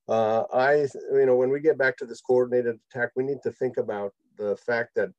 [0.09, 3.51] Uh, I, you know, when we get back to this coordinated attack, we need to
[3.51, 5.09] think about the fact that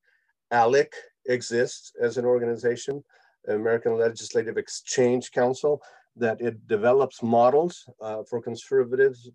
[0.53, 0.93] ALEC
[1.27, 3.05] exists as an organization,
[3.47, 5.81] American Legislative Exchange Council,
[6.17, 9.31] that it develops models uh, for conservatives,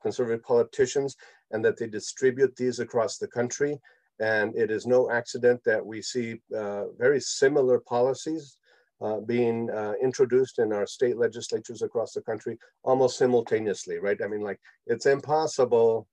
[0.00, 1.16] conservative politicians,
[1.50, 3.80] and that they distribute these across the country.
[4.20, 8.58] And it is no accident that we see uh, very similar policies
[9.00, 14.20] uh, being uh, introduced in our state legislatures across the country almost simultaneously, right?
[14.22, 16.06] I mean, like it's impossible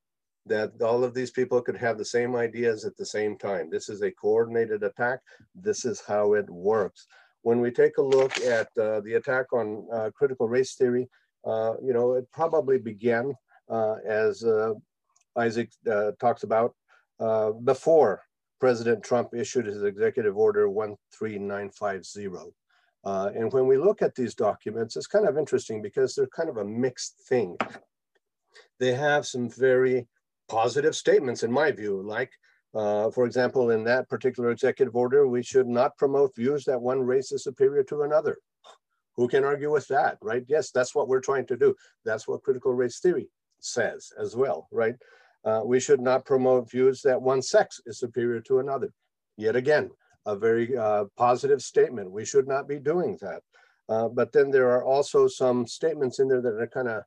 [0.45, 3.69] that all of these people could have the same ideas at the same time.
[3.69, 5.19] This is a coordinated attack.
[5.53, 7.07] This is how it works.
[7.41, 11.09] When we take a look at uh, the attack on uh, critical race theory,
[11.45, 13.33] uh, you know, it probably began
[13.69, 14.45] uh, as
[15.38, 15.69] Isaac
[16.19, 16.73] talks about
[17.65, 18.21] before
[18.59, 20.67] President Trump issued his executive order
[21.11, 22.53] 13950.
[23.08, 26.49] Uh, and when we look at these documents, it's kind of interesting because they're kind
[26.49, 27.55] of a mixed thing.
[28.82, 30.08] They have some very
[30.49, 32.32] positive statements, in my view, like,
[32.76, 37.01] uh, for example, in that particular executive order, we should not promote views that one
[37.01, 38.36] race is superior to another.
[39.16, 40.43] Who can argue with that, right?
[40.49, 41.74] Yes, that's what we're trying to do.
[42.03, 43.30] That's what critical race theory
[43.62, 44.95] says as well, right?
[45.45, 48.91] Uh, we should not promote views that one sex is superior to another.
[49.38, 49.91] Yet again,
[50.28, 52.11] a very uh, positive statement.
[52.11, 53.41] We should not be doing that.
[53.89, 57.03] Uh, but then there are also some statements in there that are kind of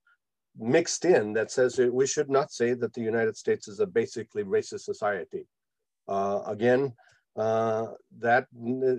[0.59, 3.87] mixed in that says that we should not say that the United States is a
[3.87, 5.47] basically racist society.
[6.09, 6.93] Uh, again,
[7.37, 7.87] uh,
[8.19, 8.47] that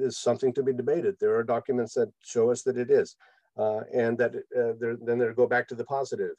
[0.07, 1.15] is something to be debated.
[1.19, 3.15] There are documents that show us that it is.
[3.57, 4.73] Uh, and that uh,
[5.05, 6.35] then they go back to the positive.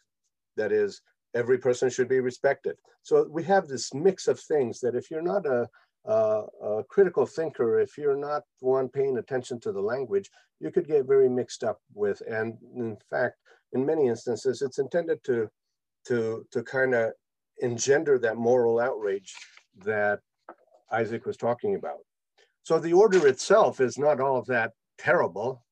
[0.57, 1.03] That is,
[1.35, 2.77] every person should be respected.
[3.03, 5.69] So we have this mix of things that if you're not a,
[6.09, 10.31] uh, a critical thinker, if you're not one paying attention to the language,
[10.61, 12.21] you could get very mixed up with.
[12.29, 13.37] And in fact,
[13.73, 15.49] in many instances, it's intended to,
[16.09, 17.13] to, to kind of
[17.59, 19.33] engender that moral outrage
[19.85, 20.21] that
[20.91, 21.99] Isaac was talking about.
[22.65, 25.65] So the order itself is not all that terrible.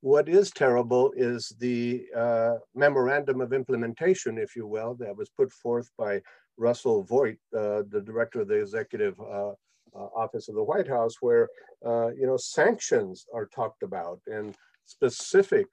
[0.00, 5.50] What is terrible is the uh, memorandum of implementation, if you will, that was put
[5.52, 6.20] forth by
[6.58, 11.16] Russell Vought, uh, the director of the executive uh, uh, office of the White House,
[11.20, 11.48] where
[11.84, 14.54] you know sanctions are talked about and
[14.86, 15.66] specific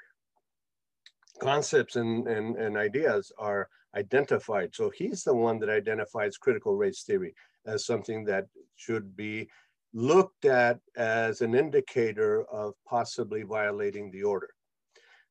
[1.40, 4.74] concepts and, and, and ideas are identified.
[4.74, 7.34] So he's the one that identifies critical race theory
[7.66, 9.50] as something that should be
[9.94, 14.50] looked at as an indicator of possibly violating the order.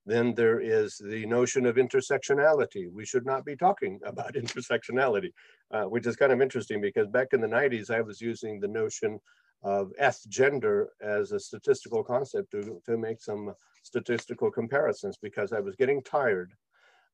[0.05, 2.91] Then there is the notion of intersectionality.
[2.91, 5.33] We should not be talking about intersectionality,
[5.73, 8.69] uh, which is kind of interesting because back in the 90s, I was using the
[8.69, 9.21] notion
[9.63, 15.61] of eth gender as a statistical concept to, to make some statistical comparisons because I
[15.61, 16.53] was getting tired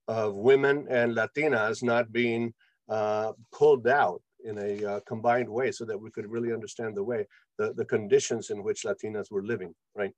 [0.07, 2.55] of women and Latinas not being
[2.89, 7.05] uh, pulled out in a uh, combined way so that we could really understand the
[7.05, 7.27] way,
[7.59, 10.13] the, the conditions in which Latinas were living, right?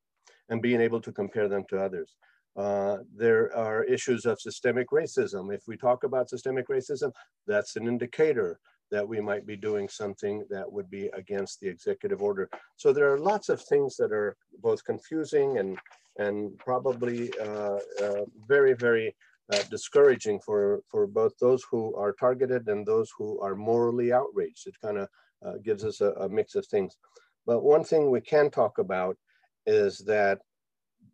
[0.49, 2.15] And being able to compare them to others.
[2.57, 5.55] Uh, there are issues of systemic racism.
[5.55, 7.13] If we talk about systemic racism,
[7.47, 8.59] that's an indicator
[8.91, 12.51] that we might be doing something that would be against the executive order.
[12.77, 15.79] So there are lots of things that are both confusing and,
[16.19, 19.15] and probably uh, uh, very, very
[19.53, 24.67] uh, discouraging for, for both those who are targeted and those who are morally outraged.
[24.67, 25.09] It kind of
[25.45, 26.97] uh, gives us a, a mix of things.
[27.47, 29.17] But one thing we can talk about
[29.67, 30.41] is that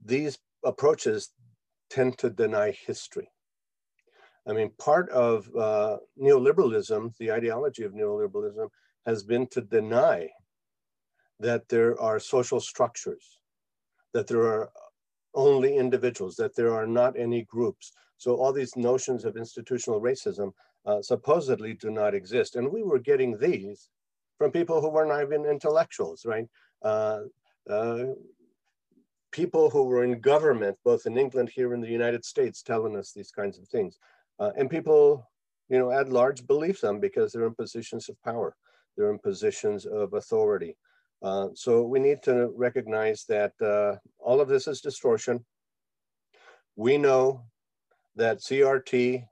[0.05, 1.31] these approaches
[1.91, 3.29] tend to deny history.
[4.49, 8.69] I mean, part of uh, neoliberalism, the ideology of neoliberalism,
[9.05, 10.29] has been to deny
[11.41, 13.39] that there are social structures,
[14.15, 14.71] that there are
[15.35, 17.93] only individuals, that there are not any groups.
[18.17, 20.53] So all these notions of institutional racism
[20.87, 22.57] uh, supposedly do not exist.
[22.57, 23.91] And we were getting these
[24.39, 26.47] from people who were not even intellectuals, right?
[26.83, 27.23] Uh,
[27.69, 28.05] uh,
[29.33, 33.13] people who were in government, both in England, here in the United States, telling us
[33.13, 33.99] these kinds of things.
[34.39, 35.29] Uh, and people,
[35.69, 38.57] you know, at large believe them because they're in positions of power.
[38.97, 40.77] They're in positions of authority.
[41.23, 45.45] Uh, so we need to recognize that uh, all of this is distortion.
[46.77, 47.43] We know
[48.17, 49.27] that CRT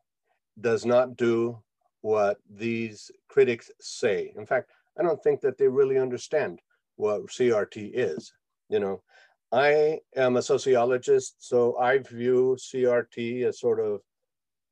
[0.61, 1.59] does not do
[2.01, 4.32] what these critics say.
[4.36, 6.61] In fact, I don't think that they really understand
[6.97, 8.32] what CRT is.
[8.68, 9.03] You know,
[9.55, 14.00] I am a sociologist, so I view CRT as sort of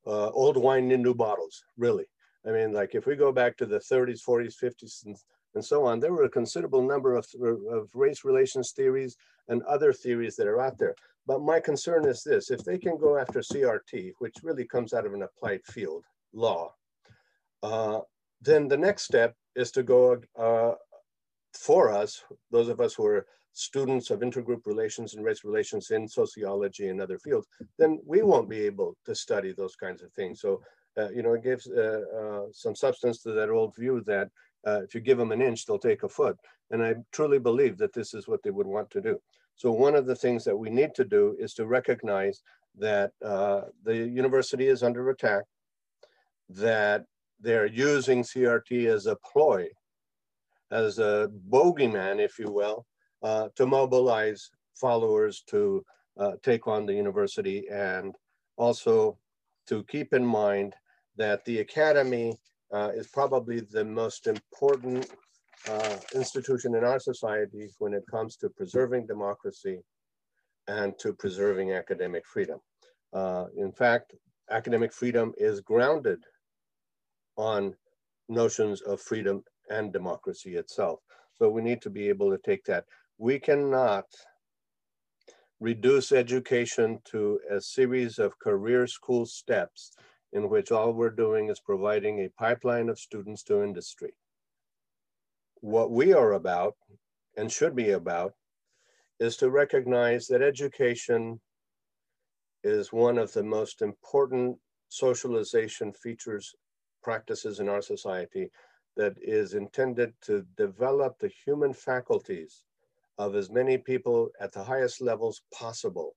[0.05, 2.03] uh, old wine in new bottles, really.
[2.45, 5.15] I mean, like if we go back to the 30s, 40s, 50s, and,
[5.55, 7.25] and so on, there were a considerable number of,
[7.71, 9.15] of race relations theories
[9.47, 10.95] and other theories that are out there.
[11.25, 15.05] But my concern is this, if they can go after CRT, which really comes out
[15.05, 16.03] of an applied field,
[16.33, 16.73] law,
[17.61, 18.01] uh,
[18.41, 20.73] then the next step is to go uh,
[21.53, 22.21] for us,
[22.51, 26.99] those of us who are students of intergroup relations and race relations in sociology and
[26.99, 27.47] other fields,
[27.77, 30.41] then we won't be able to study those kinds of things.
[30.41, 30.61] So,
[30.97, 34.29] uh, you know, it gives uh, uh, some substance to that old view that
[34.65, 36.37] uh, if you give them an inch, they'll take a foot.
[36.71, 39.19] And I truly believe that this is what they would want to do.
[39.55, 42.41] So one of the things that we need to do is to recognize
[42.79, 45.43] that uh, the university is under attack,
[46.49, 47.05] that
[47.39, 49.67] they're using CRT as a ploy,
[50.71, 52.85] as a bogeyman, if you will,
[53.23, 55.83] uh, to mobilize followers to
[56.17, 58.15] uh, take on the university and
[58.57, 59.17] also
[59.67, 60.75] to keep in mind
[61.15, 62.37] that the academy
[62.73, 65.09] uh, is probably the most important
[65.69, 69.79] uh, institution in our society when it comes to preserving democracy
[70.67, 72.59] and to preserving academic freedom.
[73.13, 74.13] Uh, in fact,
[74.49, 76.19] academic freedom is grounded
[77.37, 77.73] on
[78.29, 80.99] notions of freedom and democracy itself.
[81.33, 82.85] So we need to be able to take that.
[83.17, 84.05] We cannot
[85.59, 89.93] reduce education to a series of career school steps
[90.33, 94.13] in which all we're doing is providing a pipeline of students to industry.
[95.61, 96.75] What we are about
[97.37, 98.33] and should be about
[99.19, 101.39] is to recognize that education
[102.63, 104.57] is one of the most important
[104.89, 106.55] socialization features,
[107.01, 108.49] practices in our society
[108.97, 112.63] that is intended to develop the human faculties
[113.17, 116.15] of as many people at the highest levels possible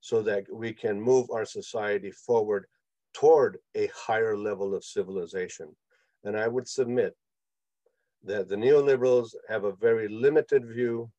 [0.00, 2.66] so that we can move our society forward
[3.14, 5.74] toward a higher level of civilization.
[6.24, 7.14] And I would submit
[8.24, 11.10] that the neoliberals have a very limited view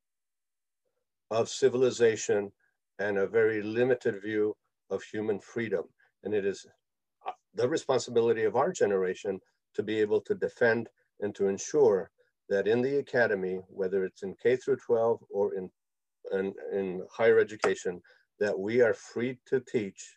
[1.32, 2.52] of civilization
[3.00, 4.56] and a very limited view
[4.90, 5.84] of human freedom.
[6.24, 6.66] And it is
[7.28, 9.40] uh, the responsibility of our generation
[9.76, 10.90] to be able to defend
[11.22, 12.12] and to ensure
[12.50, 15.70] that in the academy, whether it's in K through 12 or in,
[16.32, 18.02] in, in higher education,
[18.40, 20.16] that we are free to teach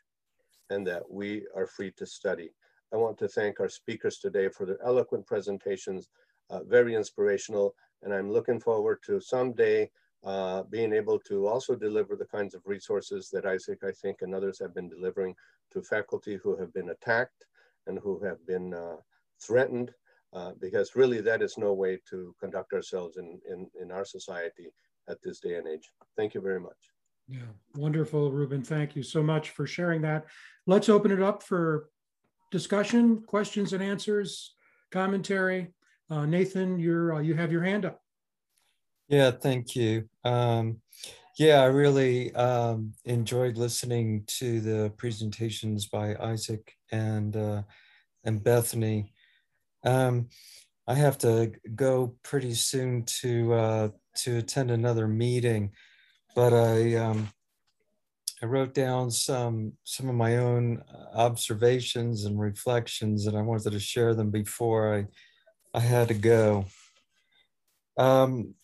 [0.71, 2.51] and that we are free to study.
[2.93, 6.09] I want to thank our speakers today for their eloquent presentations
[6.51, 7.75] uh, very inspirational.
[8.03, 9.91] And I'm looking forward to someday
[10.25, 14.35] uh, being able to also deliver the kinds of resources that Isaac, I think, and
[14.35, 15.35] others have been delivering
[15.73, 17.47] to faculty who have been attacked
[17.87, 18.97] and who have been uh,
[19.41, 19.93] threatened,
[20.33, 24.69] uh, because really that is no way to conduct ourselves in, in, in our society
[25.09, 25.91] at this day and age.
[26.17, 26.77] Thank you very much.
[27.29, 27.41] Yeah,
[27.77, 28.63] wonderful, Ruben.
[28.63, 30.27] Thank you so much for sharing that.
[30.67, 31.91] Let's open it up for
[32.51, 34.55] discussion, questions and answers,
[34.91, 35.69] commentary.
[36.11, 38.01] Uh, Nathan, you're, uh, you have your hand up.
[39.09, 40.09] Yeah, thank you.
[40.25, 40.81] Um,
[41.39, 47.63] yeah, I really um, enjoyed listening to the presentations by Isaac and uh,
[48.25, 49.13] and Bethany.
[49.85, 50.29] Um,
[50.87, 55.73] I have to go pretty soon to uh, to attend another meeting,
[56.35, 57.29] but I um,
[58.43, 60.83] I wrote down some some of my own
[61.15, 65.07] observations and reflections, and I wanted to share them before I
[65.75, 66.65] I had to go.
[67.99, 68.55] Um,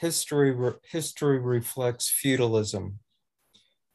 [0.00, 0.54] history,
[0.90, 2.98] history reflects feudalism.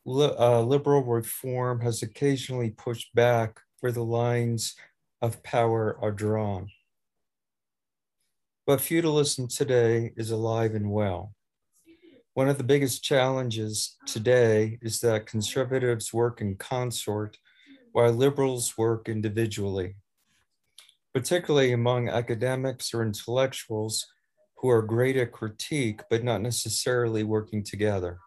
[0.05, 4.75] Li uh, liberal reform has occasionally pushed back where the lines
[5.21, 6.69] of power are drawn.
[8.65, 11.33] But feudalism today is alive and well.
[12.33, 17.37] One of the biggest challenges today is that conservatives work in consort
[17.93, 19.95] while liberals work individually
[21.17, 24.05] particularly among academics or intellectuals
[24.57, 28.19] who are great at critique, but not necessarily working together.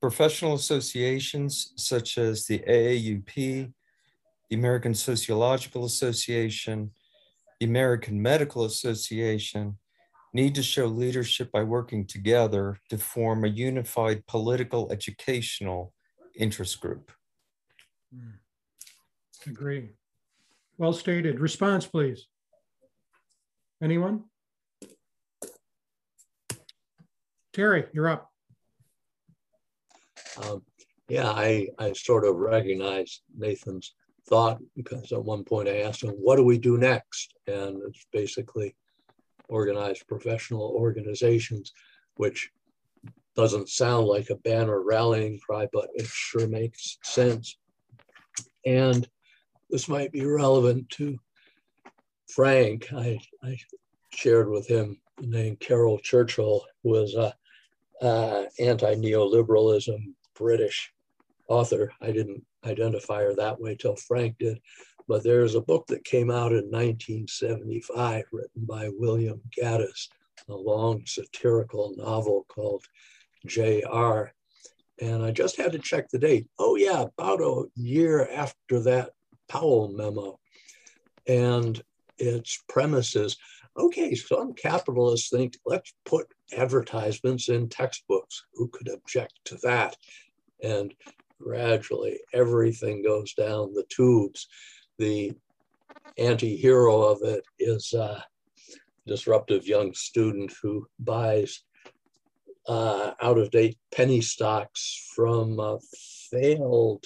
[0.00, 3.72] Professional associations such as the AAUP,
[4.50, 6.90] the American Sociological Association,
[7.60, 9.78] the American Medical Association
[10.34, 15.92] need to show leadership by working together to form a unified political educational
[16.34, 17.12] interest group.
[18.14, 18.30] Hmm.
[19.46, 19.90] Agree.
[20.78, 21.40] Well stated.
[21.40, 22.26] Response, please.
[23.82, 24.24] Anyone?
[27.52, 28.30] Terry, you're up.
[30.42, 30.62] Um,
[31.08, 33.94] yeah, I, I sort of recognize Nathan's
[34.28, 37.34] thought because at one point I asked him, what do we do next?
[37.46, 38.74] And it's basically
[39.48, 41.72] organized professional organizations,
[42.16, 42.50] which
[43.34, 47.56] doesn't sound like a banner rallying cry, but it sure makes sense.
[48.64, 49.08] And
[49.70, 51.18] this might be relevant to
[52.28, 52.92] Frank.
[52.92, 53.58] I, I
[54.14, 57.34] shared with him the name Caryl Churchill, who was a,
[58.02, 59.98] a anti-neoliberalism
[60.34, 60.92] British
[61.48, 61.92] author.
[62.00, 64.60] I didn't identify her that way till Frank did.
[65.08, 70.08] But there's a book that came out in 1975 written by William Gaddis,
[70.48, 72.84] a long satirical novel called
[73.46, 74.32] J.R.
[75.00, 76.46] And I just had to check the date.
[76.58, 79.10] Oh, yeah, about a year after that
[79.48, 80.38] Powell memo.
[81.26, 81.82] And
[82.18, 83.36] its premise is
[83.76, 86.26] okay, some capitalists think let's put
[86.56, 88.44] advertisements in textbooks.
[88.54, 89.96] Who could object to that?
[90.62, 90.94] And
[91.42, 94.48] gradually everything goes down the tubes.
[94.98, 95.32] The
[96.18, 98.24] anti-hero of it is a
[99.06, 101.64] disruptive young student who buys
[102.68, 105.78] uh, out-of-date penny stocks from a
[106.30, 107.04] failed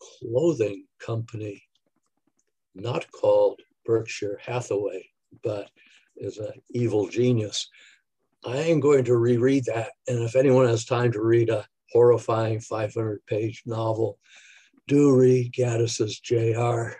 [0.00, 1.62] clothing company,
[2.74, 5.08] not called Berkshire Hathaway,
[5.42, 5.68] but
[6.16, 7.68] is an evil genius.
[8.46, 9.90] I am going to reread that.
[10.06, 14.18] And if anyone has time to read a horrifying 500 page novel.
[14.86, 16.94] Do read Gaddis's J.R.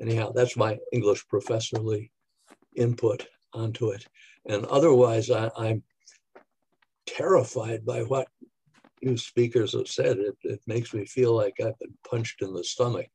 [0.00, 2.10] Anyhow, that's my English professorly
[2.74, 4.06] input onto it.
[4.48, 5.82] And otherwise, I, am
[7.06, 8.26] terrified by what
[9.00, 10.18] you speakers have said.
[10.18, 13.06] It, it makes me feel like I've been punched in the stomach.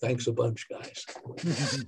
[0.00, 1.06] Thanks a bunch, guys.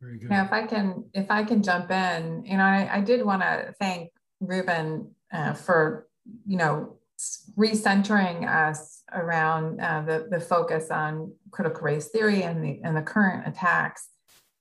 [0.00, 0.30] Very good.
[0.30, 3.42] Now, if I can, if I can jump in, you know, I, I did want
[3.42, 4.10] to thank
[4.40, 6.08] Ruben uh, for,
[6.46, 6.96] you know,
[7.56, 13.02] recentering us around uh, the, the focus on critical race theory and the, and the
[13.02, 14.08] current attacks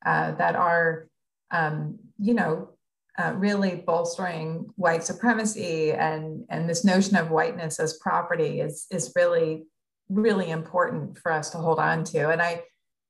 [0.06, 1.08] uh, that are,
[1.52, 2.70] um, you know,
[3.18, 9.14] uh, really bolstering white supremacy and, and this notion of whiteness as property is, is
[9.16, 9.66] really,
[10.10, 12.30] really important for us to hold on to.
[12.30, 12.64] And I,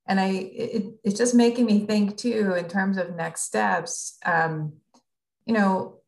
[0.06, 4.74] and I, it, it's just making me think too, in terms of next steps, um,
[5.46, 6.00] you know,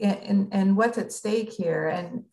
[0.00, 1.86] and, and what's at stake here.
[1.86, 2.24] And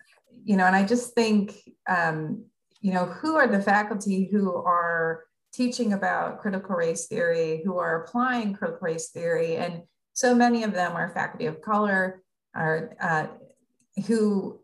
[0.47, 2.45] you know, and I just think, um,
[2.79, 8.03] you know, who are the faculty who are teaching about critical race theory, who are
[8.03, 9.81] applying critical race theory, and
[10.13, 12.23] so many of them are faculty of color,
[12.55, 13.27] are uh,
[14.07, 14.61] who,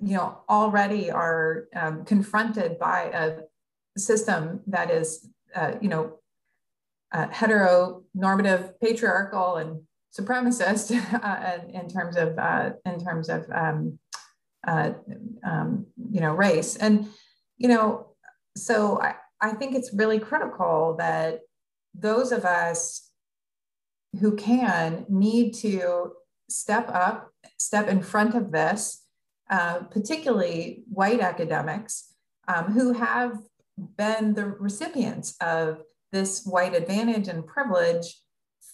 [0.00, 6.20] you know, already are um, confronted by a system that is, uh, you know,
[7.10, 9.80] uh, heteronormative, patriarchal, and
[10.16, 10.92] supremacist
[11.24, 13.98] uh, in terms of uh, in terms of um,
[14.66, 14.92] uh,
[15.44, 16.76] um, you know, race.
[16.76, 17.08] And,
[17.56, 18.08] you know,
[18.56, 21.40] so I, I think it's really critical that
[21.94, 23.10] those of us
[24.20, 26.12] who can need to
[26.48, 29.04] step up, step in front of this,
[29.50, 32.14] uh, particularly white academics
[32.48, 33.38] um, who have
[33.96, 38.20] been the recipients of this white advantage and privilege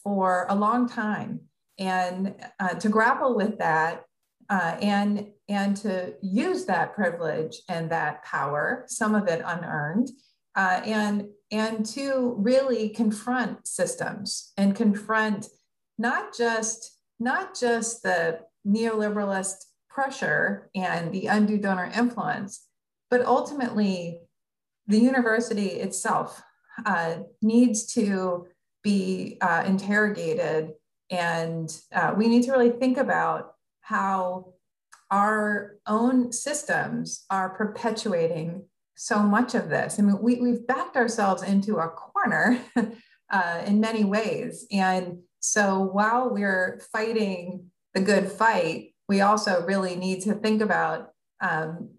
[0.05, 1.41] for a long time.
[1.79, 4.05] And uh, to grapple with that
[4.51, 10.09] uh, and and to use that privilege and that power, some of it unearned,
[10.57, 15.49] uh, and and to really confront systems and confront
[15.99, 19.57] not just not just the neoliberalist
[19.89, 22.67] pressure and the undue donor influence,
[23.11, 24.21] but ultimately
[24.87, 26.41] the university itself
[26.87, 28.47] uh, needs to
[28.85, 30.71] be uh, interrogated,
[31.11, 34.55] and uh, we need to really think about how
[35.11, 39.99] our own systems are perpetuating so much of this.
[39.99, 42.61] I mean, we, we've backed ourselves into a corner
[43.31, 44.67] uh, in many ways.
[44.71, 51.13] And so while we're fighting the good fight, we also really need to think about
[51.41, 51.91] um,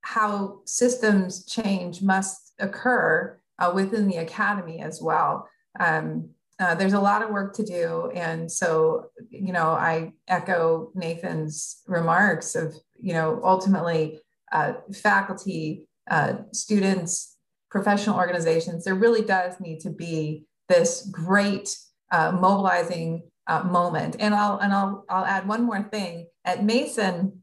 [0.00, 5.48] how systems change must occur uh, within the academy as well.
[5.78, 8.10] Um, uh, there's a lot of work to do.
[8.14, 14.20] And so, you know, I echo Nathan's remarks of, you know, ultimately
[14.52, 17.36] uh, faculty, uh, students,
[17.70, 21.74] professional organizations, there really does need to be this great
[22.12, 24.16] uh, mobilizing uh, moment.
[24.20, 26.26] And I'll and I'll I'll add one more thing.
[26.44, 27.42] At Mason,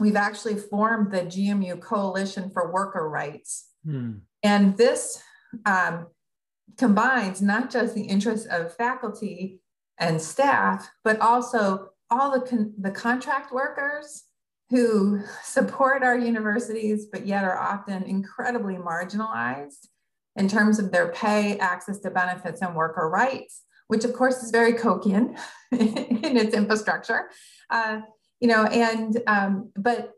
[0.00, 4.14] we've actually formed the GMU Coalition for Worker Rights, hmm.
[4.42, 5.22] and this
[5.66, 6.06] um,
[6.76, 9.60] combines not just the interests of faculty
[9.98, 14.24] and staff, but also all the con- the contract workers
[14.70, 19.86] who support our universities, but yet are often incredibly marginalized
[20.34, 24.50] in terms of their pay, access to benefits, and worker rights, which of course is
[24.50, 25.38] very Kochian
[25.72, 27.30] in its infrastructure.
[27.70, 28.00] Uh,
[28.40, 30.12] you know, and um, but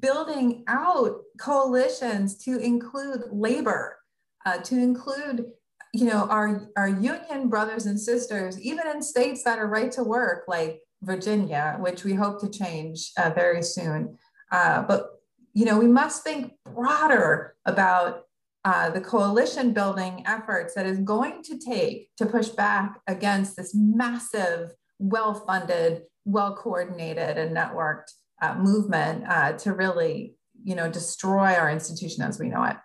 [0.00, 3.98] building out coalitions to include labor,
[4.46, 5.46] uh, to include
[5.94, 10.02] you know our our union brothers and sisters, even in states that are right to
[10.02, 14.18] work like Virginia, which we hope to change uh, very soon.
[14.50, 15.10] Uh, but
[15.52, 18.24] you know, we must think broader about
[18.64, 23.74] uh, the coalition building efforts that is going to take to push back against this
[23.74, 28.10] massive, well funded, well coordinated, and networked
[28.42, 30.34] uh, movement uh, to really
[30.64, 32.76] you know, destroy our institution as we know it.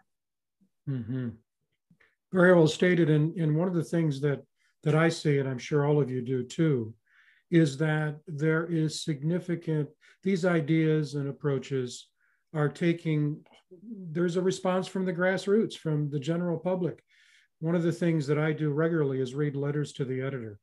[0.88, 1.30] Mm-hmm.
[2.32, 3.10] Very well stated.
[3.10, 4.42] And, and one of the things that,
[4.84, 6.94] that I see, and I'm sure all of you do too,
[7.52, 9.90] is that there is significant,
[10.24, 12.08] these ideas and approaches
[12.54, 13.44] are taking
[14.12, 17.04] there's a response from the grassroots, from the general public.
[17.60, 20.60] One of the things that I do regularly is read letters to the editor.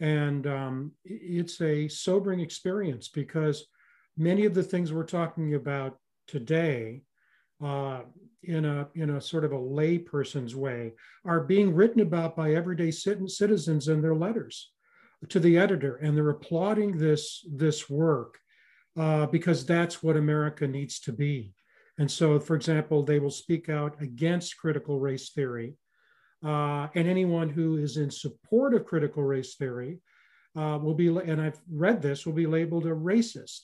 [0.00, 3.66] And um, it's a sobering experience because
[4.16, 7.02] many of the things we're talking about today,
[7.62, 8.00] uh,
[8.42, 10.92] in a in a sort of a layperson's way,
[11.24, 14.70] are being written about by everyday citizens in their letters
[15.28, 18.38] to the editor, and they're applauding this this work
[18.98, 21.54] uh, because that's what America needs to be.
[21.98, 25.74] And so, for example, they will speak out against critical race theory.
[26.44, 30.00] Uh, and anyone who is in support of critical race theory
[30.56, 33.60] uh, will be, and I've read this, will be labeled a racist.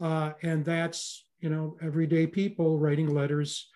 [0.00, 3.68] Uh, and that's, you know, everyday people writing letters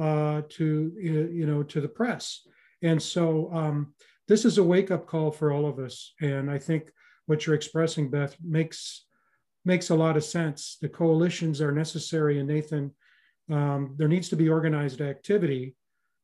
[0.00, 2.46] uh, to, you know, to the press.
[2.82, 3.94] And so um,
[4.28, 6.14] this is a wake up call for all of us.
[6.20, 6.90] And I think
[7.26, 9.06] what you're expressing, Beth, makes
[9.64, 10.78] makes a lot of sense.
[10.80, 12.94] The coalitions are necessary, and Nathan
[13.50, 15.74] um, there needs to be organized activity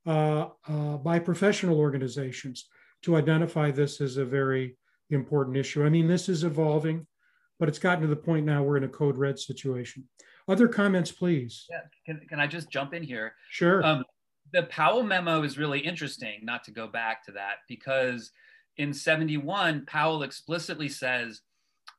[0.06, 2.66] uh, uh, by professional organizations
[3.02, 4.76] to identify this as a very
[5.10, 5.84] important issue.
[5.84, 7.06] I mean, this is evolving,
[7.58, 10.04] but it's gotten to the point now we're in a code red situation.
[10.48, 11.66] Other comments, please.
[11.68, 13.34] Yeah, can, can I just jump in here?
[13.50, 13.84] Sure.
[13.84, 14.04] Um,
[14.52, 18.30] the Powell memo is really interesting, not to go back to that, because
[18.76, 21.40] in 71, Powell explicitly says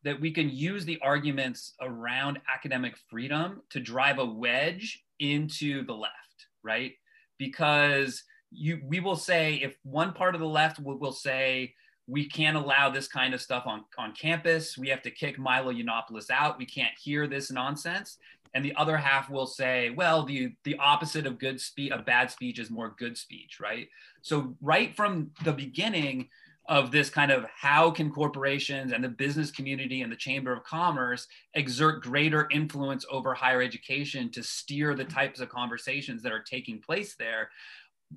[0.04, 5.94] that we can use the arguments around academic freedom to drive a wedge into the
[5.94, 6.94] left, right?
[7.38, 11.74] Because you we will say if one part of the left will, will say
[12.08, 14.78] we can't allow this kind of stuff on, on campus.
[14.78, 16.58] We have to kick Milo Yiannopoulos out.
[16.58, 18.18] We can't hear this nonsense.
[18.54, 22.32] And the other half will say, well, the, the opposite of good speech, of bad
[22.32, 23.88] speech is more good speech, right?
[24.22, 26.30] So right from the beginning,
[26.68, 30.64] of this kind of how can corporations and the business community and the chamber of
[30.64, 36.44] commerce exert greater influence over higher education to steer the types of conversations that are
[36.44, 37.50] taking place there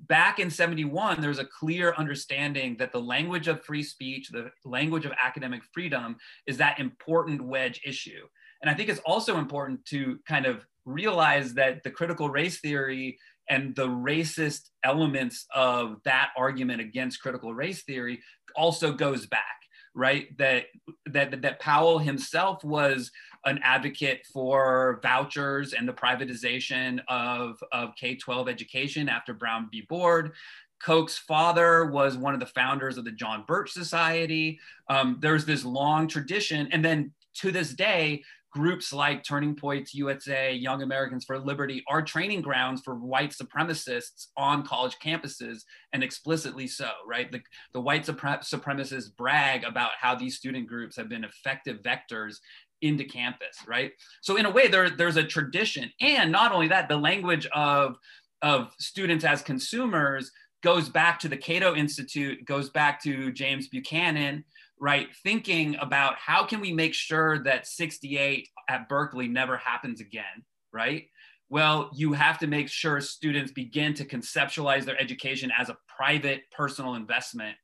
[0.07, 5.05] back in 71 there's a clear understanding that the language of free speech the language
[5.05, 6.15] of academic freedom
[6.45, 8.25] is that important wedge issue
[8.61, 13.17] and i think it's also important to kind of realize that the critical race theory
[13.49, 18.19] and the racist elements of that argument against critical race theory
[18.55, 19.45] also goes back
[19.93, 20.65] right that
[21.05, 23.11] that that Powell himself was
[23.43, 29.81] an advocate for vouchers and the privatization of of K-12 education after Brown v.
[29.81, 30.31] Board
[30.81, 34.59] Koch's father was one of the founders of the John Birch Society.
[34.89, 36.67] Um, there's this long tradition.
[36.71, 42.01] And then to this day, groups like Turning Points USA, Young Americans for Liberty are
[42.01, 45.63] training grounds for white supremacists on college campuses,
[45.93, 47.31] and explicitly so, right?
[47.31, 47.41] The,
[47.73, 52.37] the white supremacists brag about how these student groups have been effective vectors
[52.81, 53.91] into campus, right?
[54.21, 55.89] So in a way, there, there's a tradition.
[56.01, 57.95] And not only that, the language of,
[58.41, 64.43] of students as consumers goes back to the Cato Institute, goes back to James Buchanan,
[64.81, 65.09] right?
[65.23, 70.43] Thinking about how can we make sure that 68 at Berkeley never happens again,
[70.73, 71.05] right?
[71.49, 76.41] Well, you have to make sure students begin to conceptualize their education as a private
[76.51, 77.55] personal investment.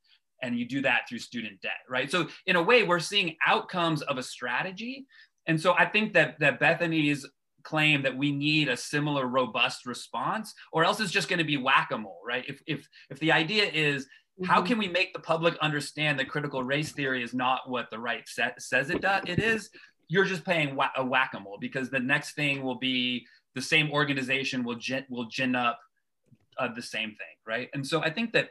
[0.42, 2.08] And you do that through student debt, right?
[2.08, 5.06] So, in a way, we're seeing outcomes of a strategy.
[5.48, 7.26] And so, I think that, that Bethany's
[7.64, 11.56] claim that we need a similar robust response or else it's just going to be
[11.56, 14.06] whack-a-mole right if if if the idea is
[14.44, 14.66] how mm-hmm.
[14.66, 18.28] can we make the public understand that critical race theory is not what the right
[18.28, 19.70] set, says it does it is
[20.08, 24.64] you're just playing wha- a whack-a-mole because the next thing will be the same organization
[24.64, 25.78] will gin, will gin up
[26.58, 28.50] uh, the same thing right and so i think that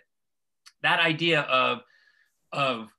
[0.83, 1.81] that idea of
[2.51, 2.89] of,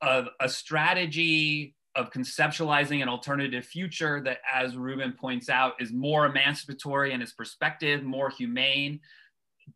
[0.00, 6.26] of a strategy of conceptualizing an alternative future that, as Ruben points out, is more
[6.26, 9.00] emancipatory in its perspective, more humane,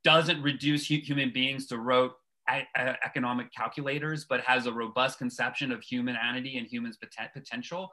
[0.02, 2.14] doesn't reduce human beings to rote
[2.48, 6.98] economic calculators, but has a robust conception of humanity and humans'
[7.34, 7.90] potential.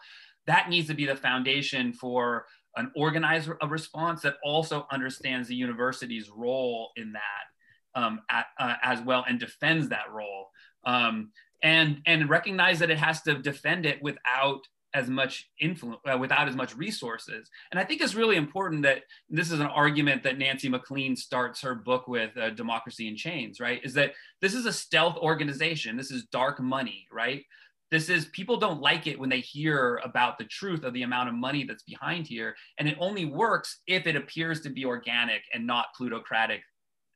[0.47, 6.29] That needs to be the foundation for an organized response that also understands the university's
[6.29, 10.49] role in that um, at, uh, as well and defends that role.
[10.85, 11.31] Um,
[11.61, 14.59] and and recognize that it has to defend it without
[14.93, 17.49] as much influence uh, without as much resources.
[17.71, 21.61] And i think it's really important that this is an argument that nancy maclean starts
[21.61, 23.81] her book with uh, democracy in chains right?
[23.83, 25.97] Is that this is a stealth organization.
[25.97, 27.43] This is dark money right?
[27.91, 31.29] This is people don't like it when they hear about the truth of the amount
[31.29, 32.55] of money that's behind here.
[32.79, 36.61] And it only works if it appears to be organic and not plutocratic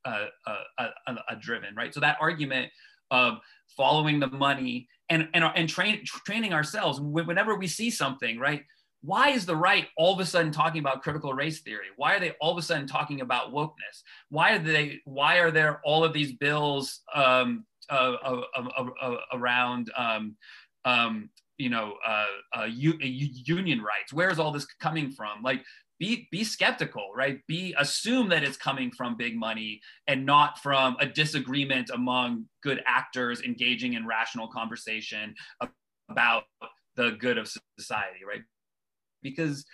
[0.05, 1.93] uh, uh, uh, uh driven right?
[1.93, 2.71] So that argument
[3.11, 3.39] of
[3.75, 8.63] following the money and and, and train, training ourselves whenever we see something right?
[9.01, 11.85] Why is the right all of a sudden talking about critical race theory?
[11.97, 14.01] Why are they all of a sudden talking about wokeness?
[14.29, 18.15] Why are they why are there all of these bills um, uh,
[18.55, 20.35] uh, around um,
[20.83, 22.25] um, you know uh,
[22.57, 24.11] uh union rights?
[24.11, 25.43] Where's all this coming from?
[25.43, 25.63] Like
[25.99, 27.39] be be skeptical right?
[27.47, 32.83] Be assume that it's coming from big money and not from a disagreement among good
[32.85, 35.33] actors engaging in rational conversation
[36.09, 36.43] about
[36.95, 38.41] the good of society right?
[39.21, 39.65] Because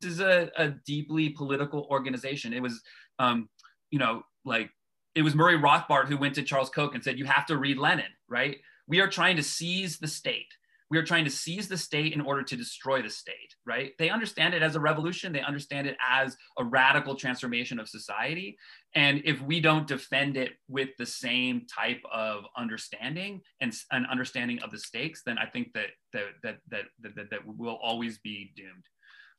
[0.00, 2.52] this is a, a deeply political organization.
[2.52, 2.82] It was
[3.18, 3.48] um,
[3.90, 4.70] you know like
[5.14, 7.78] it was murray rothbard who went to charles koch and said you have to read
[7.78, 8.58] lenin right?
[8.88, 10.52] We are trying to seize the state
[10.90, 13.92] we are trying to seize the state in order to destroy the state, right?
[13.98, 15.32] They understand it as a revolution.
[15.32, 18.56] They understand it as a radical transformation of society.
[18.94, 24.60] And if we don't defend it with the same type of understanding and an understanding
[24.60, 28.52] of the stakes, then I think that that that that that, that will always be
[28.56, 28.84] doomed.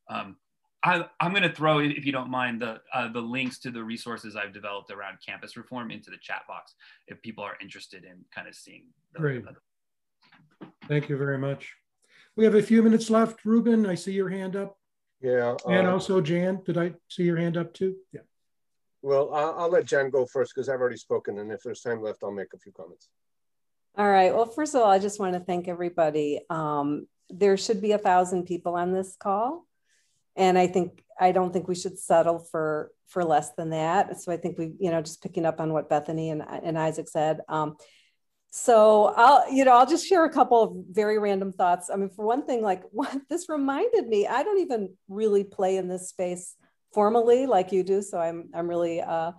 [0.09, 0.37] Um,
[0.83, 3.83] I, am going to throw, if you don't mind, the uh, the links to the
[3.83, 6.75] resources I've developed around campus reform into the chat box
[7.07, 9.43] if people are interested in kind of seeing the, Great.
[9.43, 9.55] The,
[10.87, 11.75] Thank you very much.
[12.35, 13.45] We have a few minutes left.
[13.45, 14.77] Ruben, I see your hand up.
[15.21, 15.55] Yeah.
[15.67, 17.95] And uh, also Jan, did I see your hand up too?
[18.13, 18.21] Yeah.
[19.01, 21.39] Well, I'll, I'll let Jan go first because I've already spoken.
[21.39, 23.09] And if there's time left, I'll make a few comments.
[23.97, 24.33] All right.
[24.33, 26.41] Well, first of all, I just want to thank everybody.
[26.49, 29.65] Um, there should be a thousand people on this call.
[30.35, 34.19] And I think, I don't think we should settle for for less than that.
[34.21, 37.07] So I think we, you know, just picking up on what Bethany and, and Isaac
[37.07, 37.77] said, um,
[38.51, 41.89] so I'll, you know, I'll just share a couple of very random thoughts.
[41.91, 45.77] I mean, for one thing, like what this reminded me, I don't even really play
[45.77, 46.55] in this space
[46.93, 48.01] formally like you do.
[48.01, 49.33] So I'm, I'm really uh,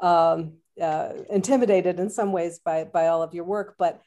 [0.00, 3.76] um, uh, intimidated in some ways by, by all of your work.
[3.78, 4.00] But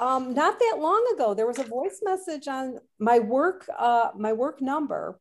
[0.00, 4.32] um, not that long ago, there was a voice message on my work, uh, my
[4.32, 5.20] work number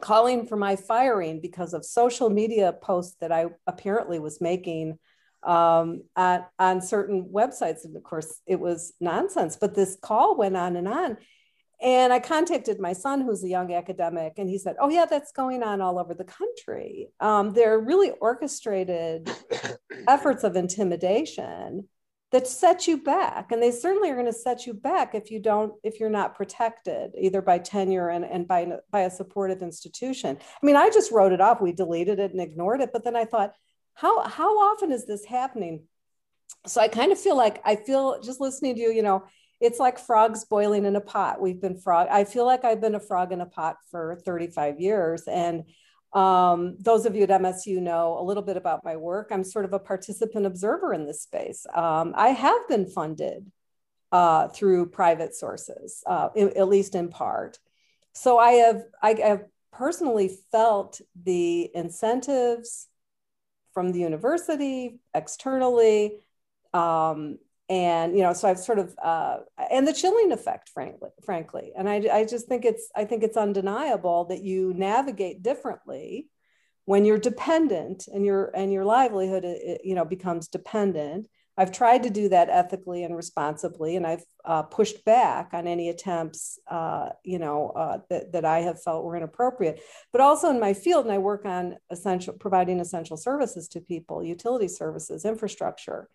[0.00, 4.98] calling for my firing because of social media posts that I apparently was making
[5.44, 7.84] um, at, on certain websites.
[7.84, 11.16] And of course, it was nonsense, but this call went on and on.
[11.82, 15.32] And I contacted my son, who's a young academic, and he said, Oh, yeah, that's
[15.32, 17.08] going on all over the country.
[17.20, 19.30] Um, they're really orchestrated
[20.08, 21.88] efforts of intimidation
[22.34, 23.52] that set you back.
[23.52, 26.34] And they certainly are going to set you back if you don't, if you're not
[26.34, 30.38] protected either by tenure and, and by, by a supportive institution.
[30.40, 31.60] I mean, I just wrote it off.
[31.60, 32.90] We deleted it and ignored it.
[32.92, 33.52] But then I thought,
[33.94, 35.84] how how often is this happening?
[36.66, 39.24] So i kind of feel like i feel just listening to you you know
[39.60, 41.40] it's like frogs boiling in a pot.
[41.40, 44.80] We've been frog i feel like i've been a frog in a pot for 35
[44.80, 45.22] years.
[45.26, 45.64] And
[46.12, 49.30] um, those of you at msu know a little bit about my work.
[49.32, 51.66] I'm sort of a participant observer in this space.
[51.74, 53.50] Um, i have been funded
[54.12, 57.58] uh, through private sources uh, in, at least in part.
[58.12, 62.88] So i have i have personally felt the incentives
[63.74, 66.24] from the university, externally.
[66.72, 67.38] Um,
[67.68, 69.38] and you know, so I've sort of uh,
[69.70, 71.72] and the chilling effect, frankly, frankly.
[71.76, 76.28] And I, I just think it's I think it's undeniable that you navigate differently
[76.84, 79.44] when you're dependent and your and your livelihood
[79.82, 84.62] you know becomes dependent I've tried to do that ethically and responsibly, and I've uh,
[84.62, 89.16] pushed back on any attempts, uh, you know, uh, that, that I have felt were
[89.16, 89.80] inappropriate.
[90.10, 94.24] But also in my field, and I work on essential providing essential services to people,
[94.24, 96.08] utility services, infrastructure,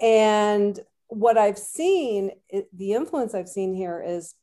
[0.00, 2.30] and what I've seen,
[2.72, 4.34] the influence I've seen here is,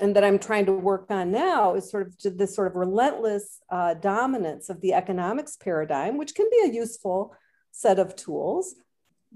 [0.00, 3.60] and that I'm trying to work on now, is sort of this sort of relentless
[3.70, 7.34] uh, dominance of the economics paradigm, which can be a useful
[7.72, 8.76] set of tools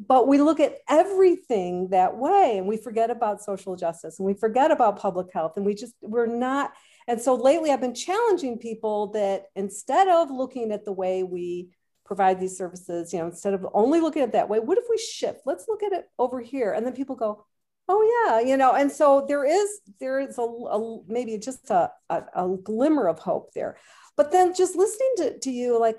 [0.06, 4.34] but we look at everything that way and we forget about social justice and we
[4.34, 6.72] forget about public health and we just we're not
[7.08, 11.68] and so lately i've been challenging people that instead of looking at the way we
[12.08, 14.96] provide these services you know instead of only looking at that way what if we
[14.96, 15.42] shift?
[15.44, 16.72] Let's look at it over here.
[16.72, 17.44] And then people go
[17.90, 21.90] oh yeah you know and so there is there is a, a maybe just a,
[22.08, 23.76] a, a glimmer of hope there.
[24.16, 25.98] But then just listening to, to you like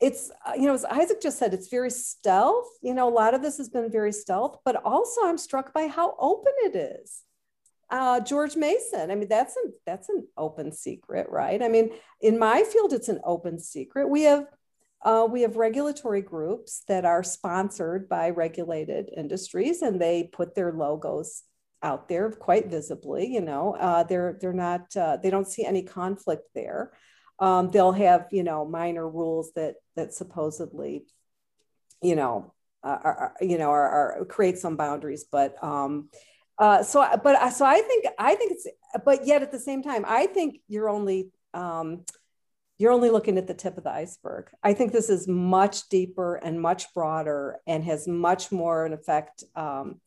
[0.00, 2.68] it's uh, you know as isaac just said it's very stealth.
[2.82, 5.86] You know a lot of this has been very stealth but also i'm struck by
[5.88, 7.22] how open it is.
[7.90, 11.62] Uh, george mason i mean that's an that's an open secret right?
[11.62, 14.08] I mean in my field it's an open secret.
[14.08, 14.46] We have
[15.02, 20.72] uh, we have regulatory groups that are sponsored by regulated industries and they put their
[20.72, 21.44] logos
[21.84, 23.74] out there quite visibly you know?
[23.74, 26.92] Uh, they're they're not uh, they don't see any conflict there
[27.40, 31.04] um, they'll have you know minor rules that that supposedly
[32.02, 32.52] you know
[32.82, 36.08] are, are you know are, are, create some boundaries but um
[36.58, 38.66] uh so but so i think i think it's
[39.04, 42.04] but yet at the same time i think you're only um
[42.78, 44.50] you're only looking at the tip of the iceberg.
[44.62, 49.42] I think this is much deeper and much broader and has much more an effect
[49.56, 50.00] um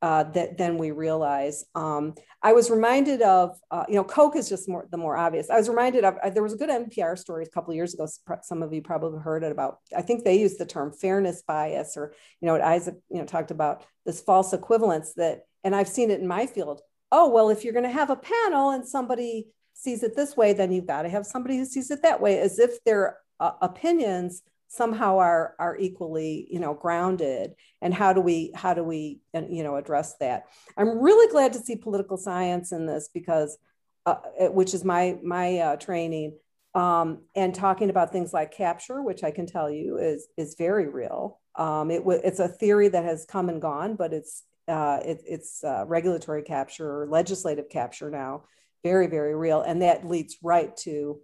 [0.00, 1.64] uh, that than we realize.
[1.74, 5.50] Um, I was reminded of, uh, you know, Koch is just more the more obvious.
[5.50, 8.06] I was reminded of uh, there was a good NPR story a couple years ago.
[8.42, 9.78] Some of you probably heard it about.
[9.96, 13.24] I think they used the term fairness bias, or you know, what Isaac, you know,
[13.24, 16.80] talked about this false equivalence that, and I've seen it in my field.
[17.10, 20.52] Oh well, if you're going to have a panel and somebody sees it this way,
[20.52, 23.52] then you've got to have somebody who sees it that way, as if their uh,
[23.62, 29.20] opinions somehow are are equally you know grounded and how do we how do we
[29.34, 30.44] you know address that?
[30.76, 33.58] I'm really glad to see political science in this because
[34.06, 34.16] uh,
[34.50, 36.36] which is my my uh, training
[36.74, 40.88] um, and talking about things like capture which i can tell you is is very
[40.88, 41.40] real.
[41.56, 45.64] Um, it it's a theory that has come and gone but it's uh, it, it's
[45.64, 48.44] uh, regulatory capture or legislative capture now
[48.84, 51.20] very very real and that leads right to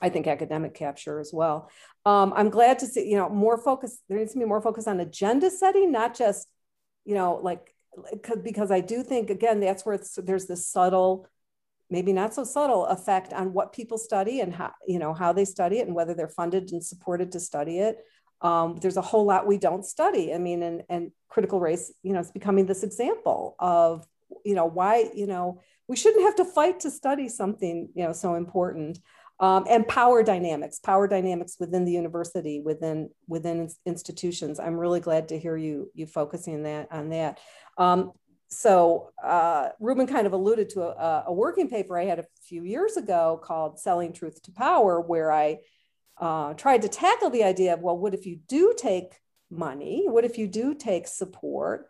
[0.00, 1.70] I think academic capture as well.
[2.06, 4.86] Um, I'm glad to see, you know, more focus, there needs to be more focus
[4.86, 6.48] on agenda setting, not just,
[7.04, 7.74] you know, like,
[8.42, 11.26] because I do think, again, that's where there's this subtle,
[11.90, 15.44] maybe not so subtle effect on what people study and how, you know, how they
[15.44, 17.98] study it and whether they're funded and supported to study it.
[18.42, 20.32] Um, there's a whole lot we don't study.
[20.32, 24.06] I mean, and, and critical race, you know, it's becoming this example of,
[24.44, 28.12] you know, why, you know, we shouldn't have to fight to study something, you know,
[28.12, 28.98] so important
[29.40, 34.60] um, and power dynamics, power dynamics within the university, within within institutions.
[34.60, 37.40] I'm really glad to hear you you focusing that on that.
[37.78, 38.12] Um,
[38.48, 42.64] so uh, Ruben kind of alluded to a, a, working paper I had a few
[42.64, 45.58] years ago called "Selling Truth to Power," where I
[46.18, 50.04] uh, tried to tackle the idea of well, what if you do take money?
[50.06, 51.88] What if you do take support?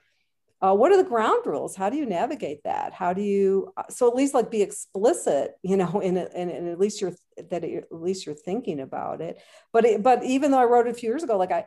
[0.62, 1.74] Uh, what are the ground rules?
[1.74, 2.92] How do you navigate that?
[2.92, 6.68] How do you uh, so at least like be explicit you know in, in, in
[6.68, 7.14] at least you're
[7.50, 9.40] that it, at least you're thinking about it.
[9.72, 11.64] But it, but even though i wrote it a few years ago like i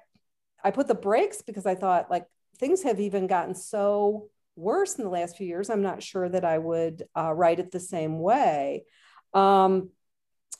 [0.63, 2.25] i put the brakes because i thought like
[2.57, 6.45] things have even gotten so worse in the last few years i'm not sure that
[6.45, 8.85] i would uh, write it the same way.
[9.33, 9.89] Um,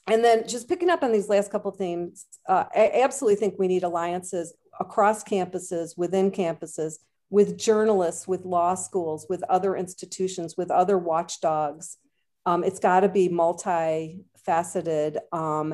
[0.07, 3.67] and then just picking up on these last couple themes uh, i absolutely think we
[3.67, 6.95] need alliances across campuses within campuses
[7.33, 11.97] with journalists, with law schools, with other institutions, with other watchdogs.
[12.45, 15.17] Um, it's got to be multifaceted.
[15.31, 15.73] Um,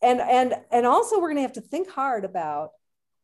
[0.00, 2.70] and, and, and also, we're going to have to think hard about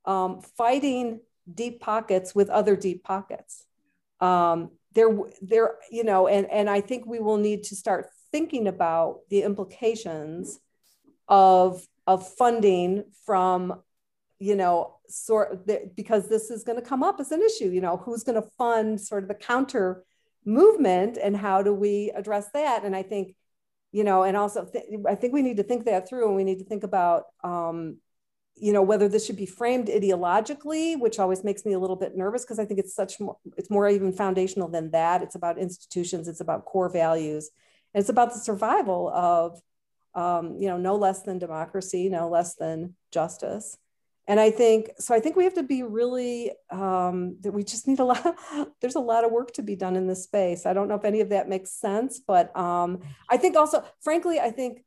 [0.05, 1.21] um, fighting
[1.55, 3.65] deep pockets with other deep pockets.
[4.19, 8.67] Um, there, there, you know, and, and I think we will need to start thinking
[8.67, 10.59] about the implications
[11.29, 13.81] of, of funding from
[14.39, 17.71] you know, sort because this is going to come up as an issue.
[17.71, 20.05] You know, who's going to fund sort of the counter
[20.45, 22.85] movement, and how do we address that?
[22.85, 23.35] And I think,
[23.93, 26.45] you know, and also th- I think we need to think that through, and we
[26.45, 27.99] need to think about, um,
[28.57, 32.17] you know, whether this should be framed ideologically, which always makes me a little bit
[32.17, 35.23] nervous because I think it's such more, it's more even foundational than that.
[35.23, 37.51] It's about institutions, it's about core values,
[37.95, 39.61] and it's about the survival of,
[40.15, 43.79] um, you know, no less than democracy, no less than justice
[44.28, 45.15] and I think so.
[45.15, 48.36] I think we have to be really um, that we just need a lot.
[48.81, 50.66] there's a lot of work to be done in this space.
[50.66, 53.01] I don't know if any of that makes sense, but um,
[53.31, 54.85] I think also, frankly, I think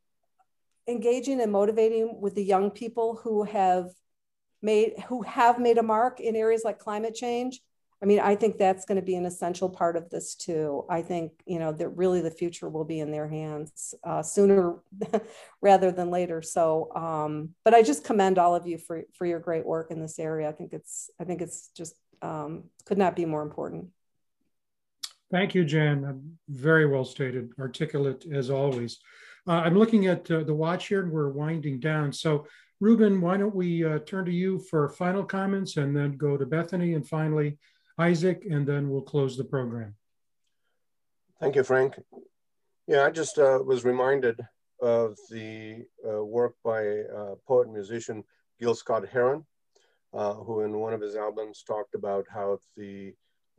[0.86, 3.90] engaging and motivating with the young people who have
[4.62, 7.60] made who have made a mark in areas like climate change
[8.02, 10.84] I mean, I think that's going to be an essential part of this too.
[10.88, 14.76] I think, you know, that really the future will be in their hands uh, sooner
[15.60, 16.40] rather than later.
[16.40, 20.00] So, um, but I just commend all of you for, for your great work in
[20.00, 20.48] this area.
[20.48, 23.88] I think it's, I think it's just um, could not be more important.
[25.30, 26.38] Thank you, Jan.
[26.48, 28.98] Very well stated, articulate as always.
[29.46, 32.12] Uh, I'm looking at uh, the watch here and we're winding down.
[32.12, 32.46] So
[32.80, 36.46] Ruben, why don't we uh, turn to you for final comments and then go to
[36.46, 37.58] Bethany and finally
[38.00, 39.94] Isaac, and then we'll close the program.
[41.38, 42.00] Thank you, Frank.
[42.86, 44.40] Yeah, I just uh, was reminded
[44.80, 48.24] of the uh, work by uh, poet and musician
[48.58, 49.44] Gil Scott Heron,
[50.14, 53.12] uh, who in one of his albums talked about how the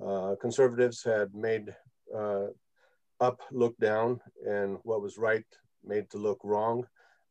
[0.04, 1.76] uh, conservatives had made
[2.16, 2.48] uh,
[3.20, 5.46] up look down and what was right
[5.84, 6.84] made to look wrong.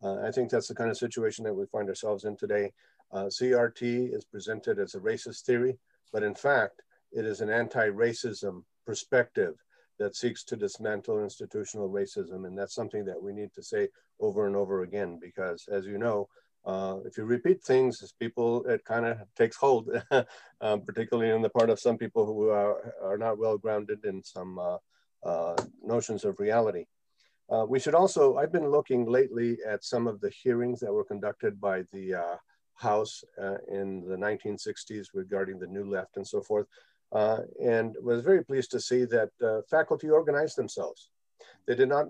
[0.03, 2.73] I think that's the kind of situation that we find ourselves in today.
[3.13, 5.77] CRT is presented as a racist theory,
[6.11, 6.81] but in fact,
[7.13, 9.55] it is an anti-racism perspective
[9.99, 12.47] that seeks to dismantle institutional racism.
[12.47, 13.89] And that's something that we need to say
[14.19, 16.29] over and over again, because as you know,
[16.65, 19.91] uh, if you repeat things, as people, it kind of takes hold,
[20.61, 24.23] um, particularly in the part of some people who are, are not well grounded in
[24.23, 24.77] some uh,
[25.23, 26.85] uh, notions of reality.
[27.51, 31.05] Uh, we should also, I've been looking lately at some of the hearings that were
[31.05, 32.37] conducted by the uh,
[32.75, 36.67] House uh, in the 1960s regarding the New Left and so forth
[37.13, 41.11] uh, and was very pleased to see that uh, faculty organized themselves.
[41.67, 42.07] They did not,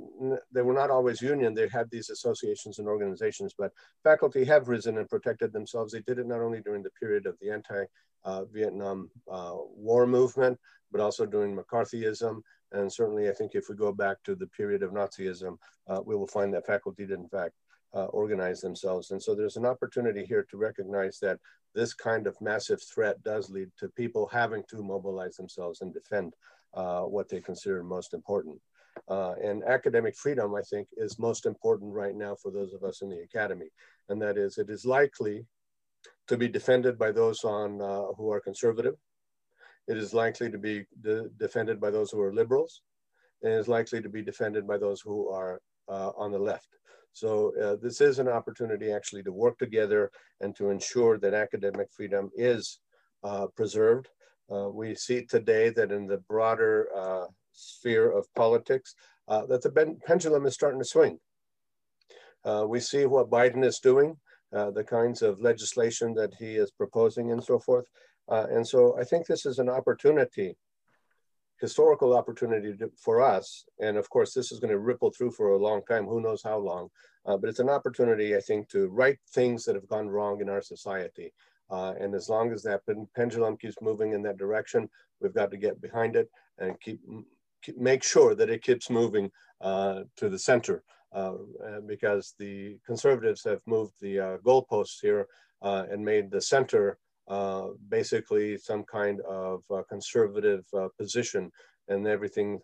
[0.52, 3.72] they were not always union, they had these associations and organizations, but
[4.02, 5.92] faculty have risen and protected themselves.
[5.92, 10.58] They did it not only during the period of the anti-Vietnam uh, War movement,
[10.90, 12.40] but also during McCarthyism.
[12.72, 15.56] And certainly I think if we go back to the period of Nazism,
[15.88, 17.54] uh, we will find that faculty did in fact
[17.94, 19.10] uh, organize themselves.
[19.10, 21.38] And so there's an opportunity here to recognize that
[21.74, 26.34] this kind of massive threat does lead to people having to mobilize themselves and defend
[26.74, 28.60] uh, what they consider most important.
[29.08, 33.02] Uh, and academic freedom, I think, is most important right now for those of us
[33.02, 33.68] in the academy.
[34.08, 35.46] And that is, it is likely
[36.28, 38.94] to be defended by those on uh, who are conservative.
[39.88, 42.82] It is likely to be de defended by those who are liberals.
[43.42, 46.68] And it is likely to be defended by those who are uh, on the left.
[47.12, 50.10] So uh, this is an opportunity actually to work together
[50.40, 52.80] and to ensure that academic freedom is
[53.24, 54.08] uh, preserved.
[54.50, 58.94] Uh, we see today that in the broader uh, sphere of politics,
[59.28, 61.18] uh, that the pendulum is starting to swing.
[62.66, 64.16] We see what Biden is doing,
[64.50, 67.86] the kinds of legislation that he is proposing and so forth.
[68.28, 70.56] and so I think this is an opportunity
[71.60, 73.64] historical opportunity to, for us.
[73.78, 76.42] And of course, this is going to ripple through for a long time, who knows
[76.42, 76.88] how long.
[77.26, 80.48] Uh, but it's an opportunity, I think, to right things that have gone wrong in
[80.48, 81.32] our society.
[81.70, 82.80] Uh, and as long as that
[83.14, 84.88] pendulum keeps moving in that direction,
[85.20, 86.28] we've got to get behind it
[86.58, 87.00] and keep,
[87.62, 89.30] keep make sure that it keeps moving
[89.60, 90.82] uh, to the center.
[91.12, 91.34] Uh,
[91.86, 95.26] because the conservatives have moved the uh, goalposts here
[95.60, 96.98] uh, and made the center
[97.30, 101.50] uh, basically some kind of uh, conservative uh, position
[101.88, 102.60] and everything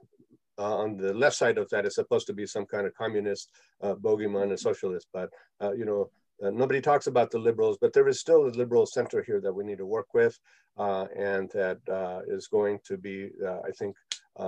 [0.59, 3.51] on the left side of that is supposed to be some kind of communist
[3.82, 5.06] bogeyman and socialist.
[5.12, 5.28] But,
[5.76, 6.10] you know,
[6.43, 9.52] uh, nobody talks about the liberals, but there is still a liberal center here that
[9.52, 10.38] we need to work with,
[10.76, 13.30] uh, and that uh, is going to be,
[13.68, 13.97] I think,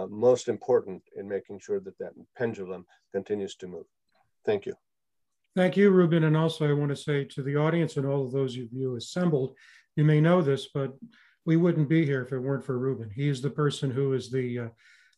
[0.09, 3.87] most important in making sure that that pendulum continues to move.
[4.45, 4.75] Thank you.
[5.57, 6.25] Thank you, Ruben.
[6.25, 8.97] And also I want to say to the audience and all of those of you
[8.97, 9.55] assembled,
[9.99, 10.95] you may know this, but
[11.45, 13.11] we wouldn't be here if it weren't for Ruben.
[13.11, 14.69] He is the person who is the uh,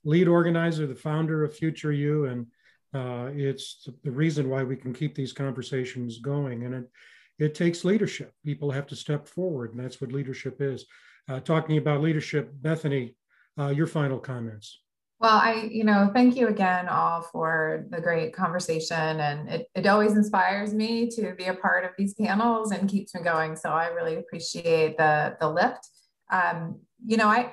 [0.05, 2.47] lead organizer, the founder of Future U, and
[2.95, 6.65] uh, it's the reason why we can keep these conversations going.
[6.65, 6.91] And it,
[7.39, 8.33] it takes leadership.
[8.43, 10.87] People have to step forward, and that's what leadership is.
[11.29, 13.15] Uh, talking about leadership, Bethany,
[13.59, 14.81] uh, your final comments.
[15.21, 19.21] Well, I, you know, thank you again all for the great conversation.
[19.21, 23.15] And it, it always inspires me to be a part of these panels and keeps
[23.15, 23.55] me going.
[23.55, 25.87] So I really appreciate the, the lift.
[26.33, 27.53] Um, you know, I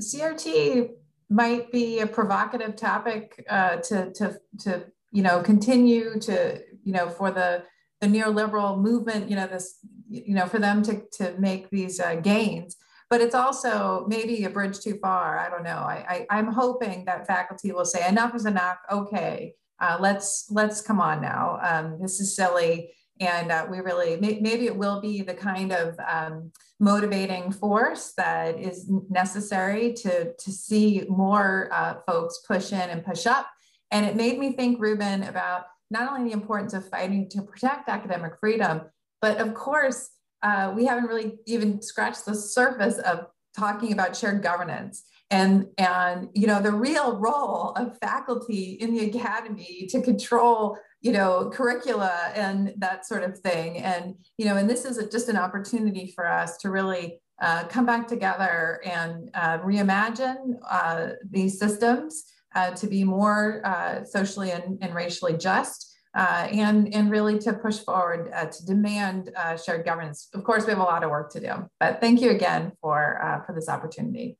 [0.00, 0.92] CRT
[1.28, 7.10] might be a provocative topic uh, to, to, to, you know, continue to, you know,
[7.10, 7.64] for the,
[8.00, 9.78] the neoliberal movement, you know, this,
[10.08, 12.76] you know, for them to, to make these uh, gains
[13.10, 15.38] but it's also maybe a bridge too far.
[15.38, 15.70] I don't know.
[15.70, 18.78] I, I am hoping that faculty will say enough is enough.
[18.90, 21.58] Okay, uh, let's let's come on now.
[21.62, 22.92] Um, this is silly.
[23.20, 26.50] And uh, we really, may, maybe it will be the kind of um,
[26.80, 33.24] motivating force that is necessary to, to see more uh, folks push in and push
[33.26, 33.48] up.
[33.92, 37.88] And it made me think, Ruben, about not only the importance of fighting to protect
[37.88, 38.82] academic freedom,
[39.20, 40.10] but of course,
[40.44, 43.26] uh, we haven't really even scratched the surface of
[43.56, 49.08] talking about shared governance and and you know the real role of faculty in the
[49.10, 53.78] academy to control you know curricula and that sort of thing.
[53.78, 57.64] And you know and this is a, just an opportunity for us to really uh,
[57.64, 64.52] come back together and uh, reimagine uh, these systems uh, to be more uh, socially
[64.52, 69.56] and, and, racially just uh, and, and really to push forward uh, to demand uh,
[69.56, 70.28] shared governance.
[70.34, 73.22] Of course, we have a lot of work to do, but thank you again for,
[73.22, 74.38] uh, for this opportunity.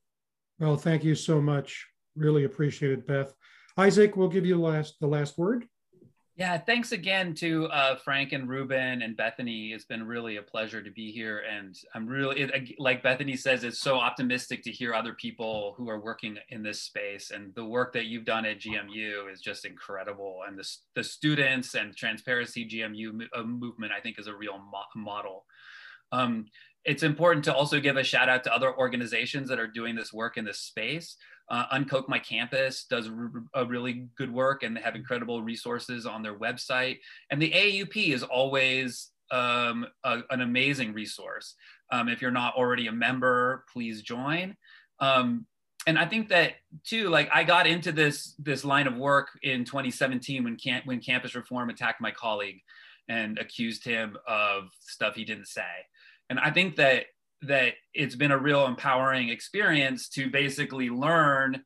[0.59, 1.87] Well, thank you so much.
[2.17, 3.35] Really appreciate it, Beth.
[3.77, 5.67] Isaac, we'll give you last the last word.
[6.37, 9.73] Yeah, thanks again to uh, Frank and Ruben and Bethany.
[9.73, 11.45] It's been really a pleasure to be here.
[11.49, 15.89] And I'm really, it, like Bethany says, it's so optimistic to hear other people who
[15.89, 17.31] are working in this space.
[17.31, 20.41] And the work that you've done at GMU is just incredible.
[20.49, 24.83] And the, the students and Transparency GMU uh, movement, I think, is a real mo
[24.97, 25.45] model.
[26.11, 26.47] Um,
[26.85, 30.13] it's important to also give a shout out to other organizations that are doing this
[30.13, 31.17] work in this space.
[31.49, 33.11] Uh, UnKoch My Campus does
[33.55, 36.99] a really good work and they have incredible resources on their website.
[37.31, 41.55] And the AAUP is always um, a, an amazing resource.
[41.93, 44.57] Um, if you're not already a member, please join.
[45.01, 45.47] Um,
[45.87, 46.55] and I think that
[46.85, 50.57] too, like I got into this this line of work in 2017 when
[50.87, 52.61] when campus reform attacked my colleague
[53.09, 55.63] and accused him of stuff he didn't say
[56.31, 57.07] and i think that
[57.47, 61.63] that it's been a real empowering experience to basically learn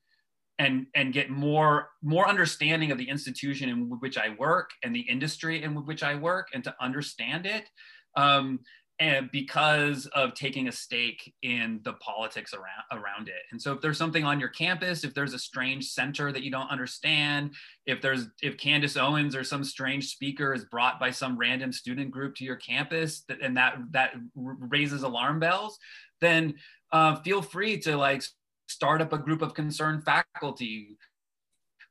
[0.59, 5.01] and and get more more understanding of the institution in which i work and the
[5.01, 7.69] industry in which i work and to understand it.
[8.17, 8.61] Um,
[9.01, 13.43] and because of taking a stake in the politics around around it.
[13.53, 16.51] And so if there's something on your campus if there's a strange center that you
[16.51, 17.55] don't understand
[17.87, 22.11] if there's if candace owens or some strange speaker is brought by some random student
[22.11, 25.79] group to your campus and that that raises alarm bells
[26.21, 26.55] then
[26.93, 28.23] uh, feel free to like
[28.69, 30.97] start up a group of concerned faculty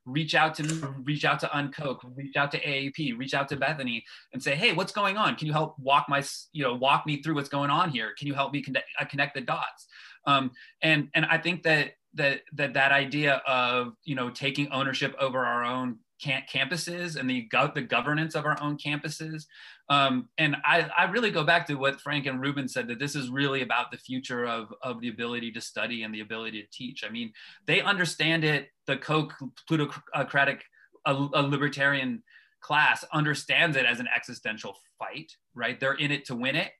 [0.07, 0.63] reach out to
[1.03, 4.03] reach out to UnKoch, reach out to AAP, reach out to Bethany
[4.33, 5.35] and say, hey, what's going on?
[5.35, 6.23] Can you help walk my,
[6.53, 8.13] you know, walk me through what's going on here?
[8.17, 9.85] Can you help me connect, uh, connect the dots?
[10.25, 10.51] Um,
[10.81, 15.45] and, and I think that, that, that, that idea of, you know, taking ownership over
[15.45, 19.45] our own campuses and the, go- the governance of our own campuses.
[19.89, 23.15] Um, and I, I really go back to what Frank and Ruben said that this
[23.15, 26.67] is really about the future of, of the ability to study and the ability to
[26.71, 27.03] teach.
[27.05, 27.31] I mean,
[27.65, 29.33] they understand it, the Koch
[29.67, 30.63] plutocratic,
[31.05, 32.23] a, a libertarian
[32.59, 35.79] class understands it as an existential fight, right?
[35.79, 36.71] They're in it to win it.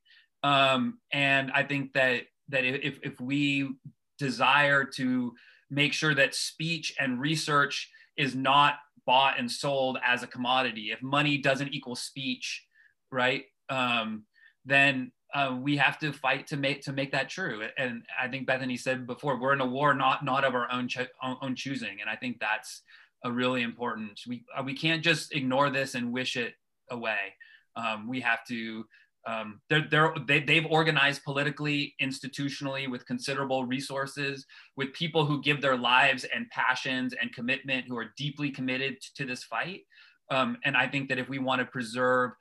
[0.43, 3.69] Um, and I think that that if, if we
[4.17, 5.33] desire to
[5.69, 8.75] make sure that speech and research is not
[9.07, 10.91] bought and sold as a commodity.
[10.91, 12.63] If money doesn't equal speech,
[13.11, 14.25] right, um,
[14.65, 17.63] then uh, we have to fight to make to make that true.
[17.77, 20.87] And I think Bethany said before, we're in a war not not of our own
[20.87, 21.07] cho-
[21.41, 22.83] own choosing, and I think that's
[23.23, 24.19] a really important.
[24.27, 26.53] We uh, we can't just ignore this and wish it
[26.91, 27.33] away.
[27.75, 28.85] Um, we have to
[29.27, 34.45] um, they're, they're, they, they've organized politically, institutionally, with considerable resources,
[34.77, 39.25] with people who give their lives and passions and commitment, who are deeply committed to
[39.25, 39.81] this fight.
[40.31, 42.31] Um, and I think that if we want to preserve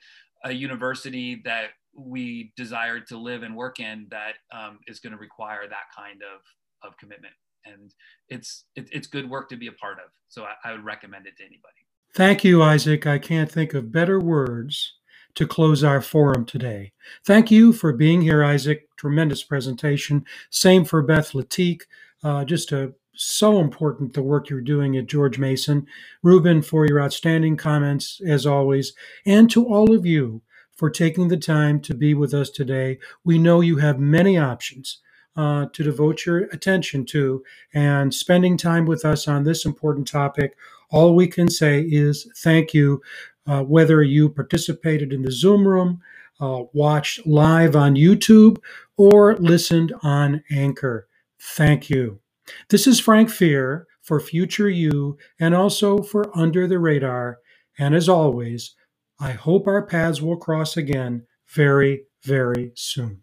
[0.45, 5.19] a university that we desire to live and work in, that um, is going to
[5.19, 7.35] require that kind of, of commitment.
[7.65, 7.93] And
[8.29, 10.11] it's, it, it's good work to be a part of.
[10.29, 11.75] So I, I would recommend it to anybody.
[12.15, 13.09] Thank you, Isaac.
[13.09, 14.93] I can't think of better words
[15.37, 16.93] to close our forum today.
[17.25, 18.89] Thank you for being here, Isaac.
[18.97, 20.25] Tremendous presentation.
[20.51, 21.83] Same for Beth Letiecq.
[22.25, 25.87] Uh, just a so important the work you're doing at George Mason.
[26.23, 28.93] Ruben, for your outstanding comments, as always.
[29.25, 30.43] And to all of you
[30.75, 32.99] for taking the time to be with us today.
[33.25, 35.01] We know you have many options
[35.35, 37.43] uh, to devote your attention to,
[37.75, 40.57] and spending time with us on this important topic.
[40.91, 43.03] All we can say is thank you
[43.47, 46.01] uh, whether you participated in the Zoom room,
[46.41, 48.59] uh, watched live on YouTube,
[48.97, 51.09] or listened on Anchor.
[51.41, 52.21] Thank you.
[52.71, 57.39] This is Frank Fear for Future U and also for Under the Radar.
[57.79, 58.75] And as always,
[59.19, 63.23] I hope our paths will cross again very, very soon.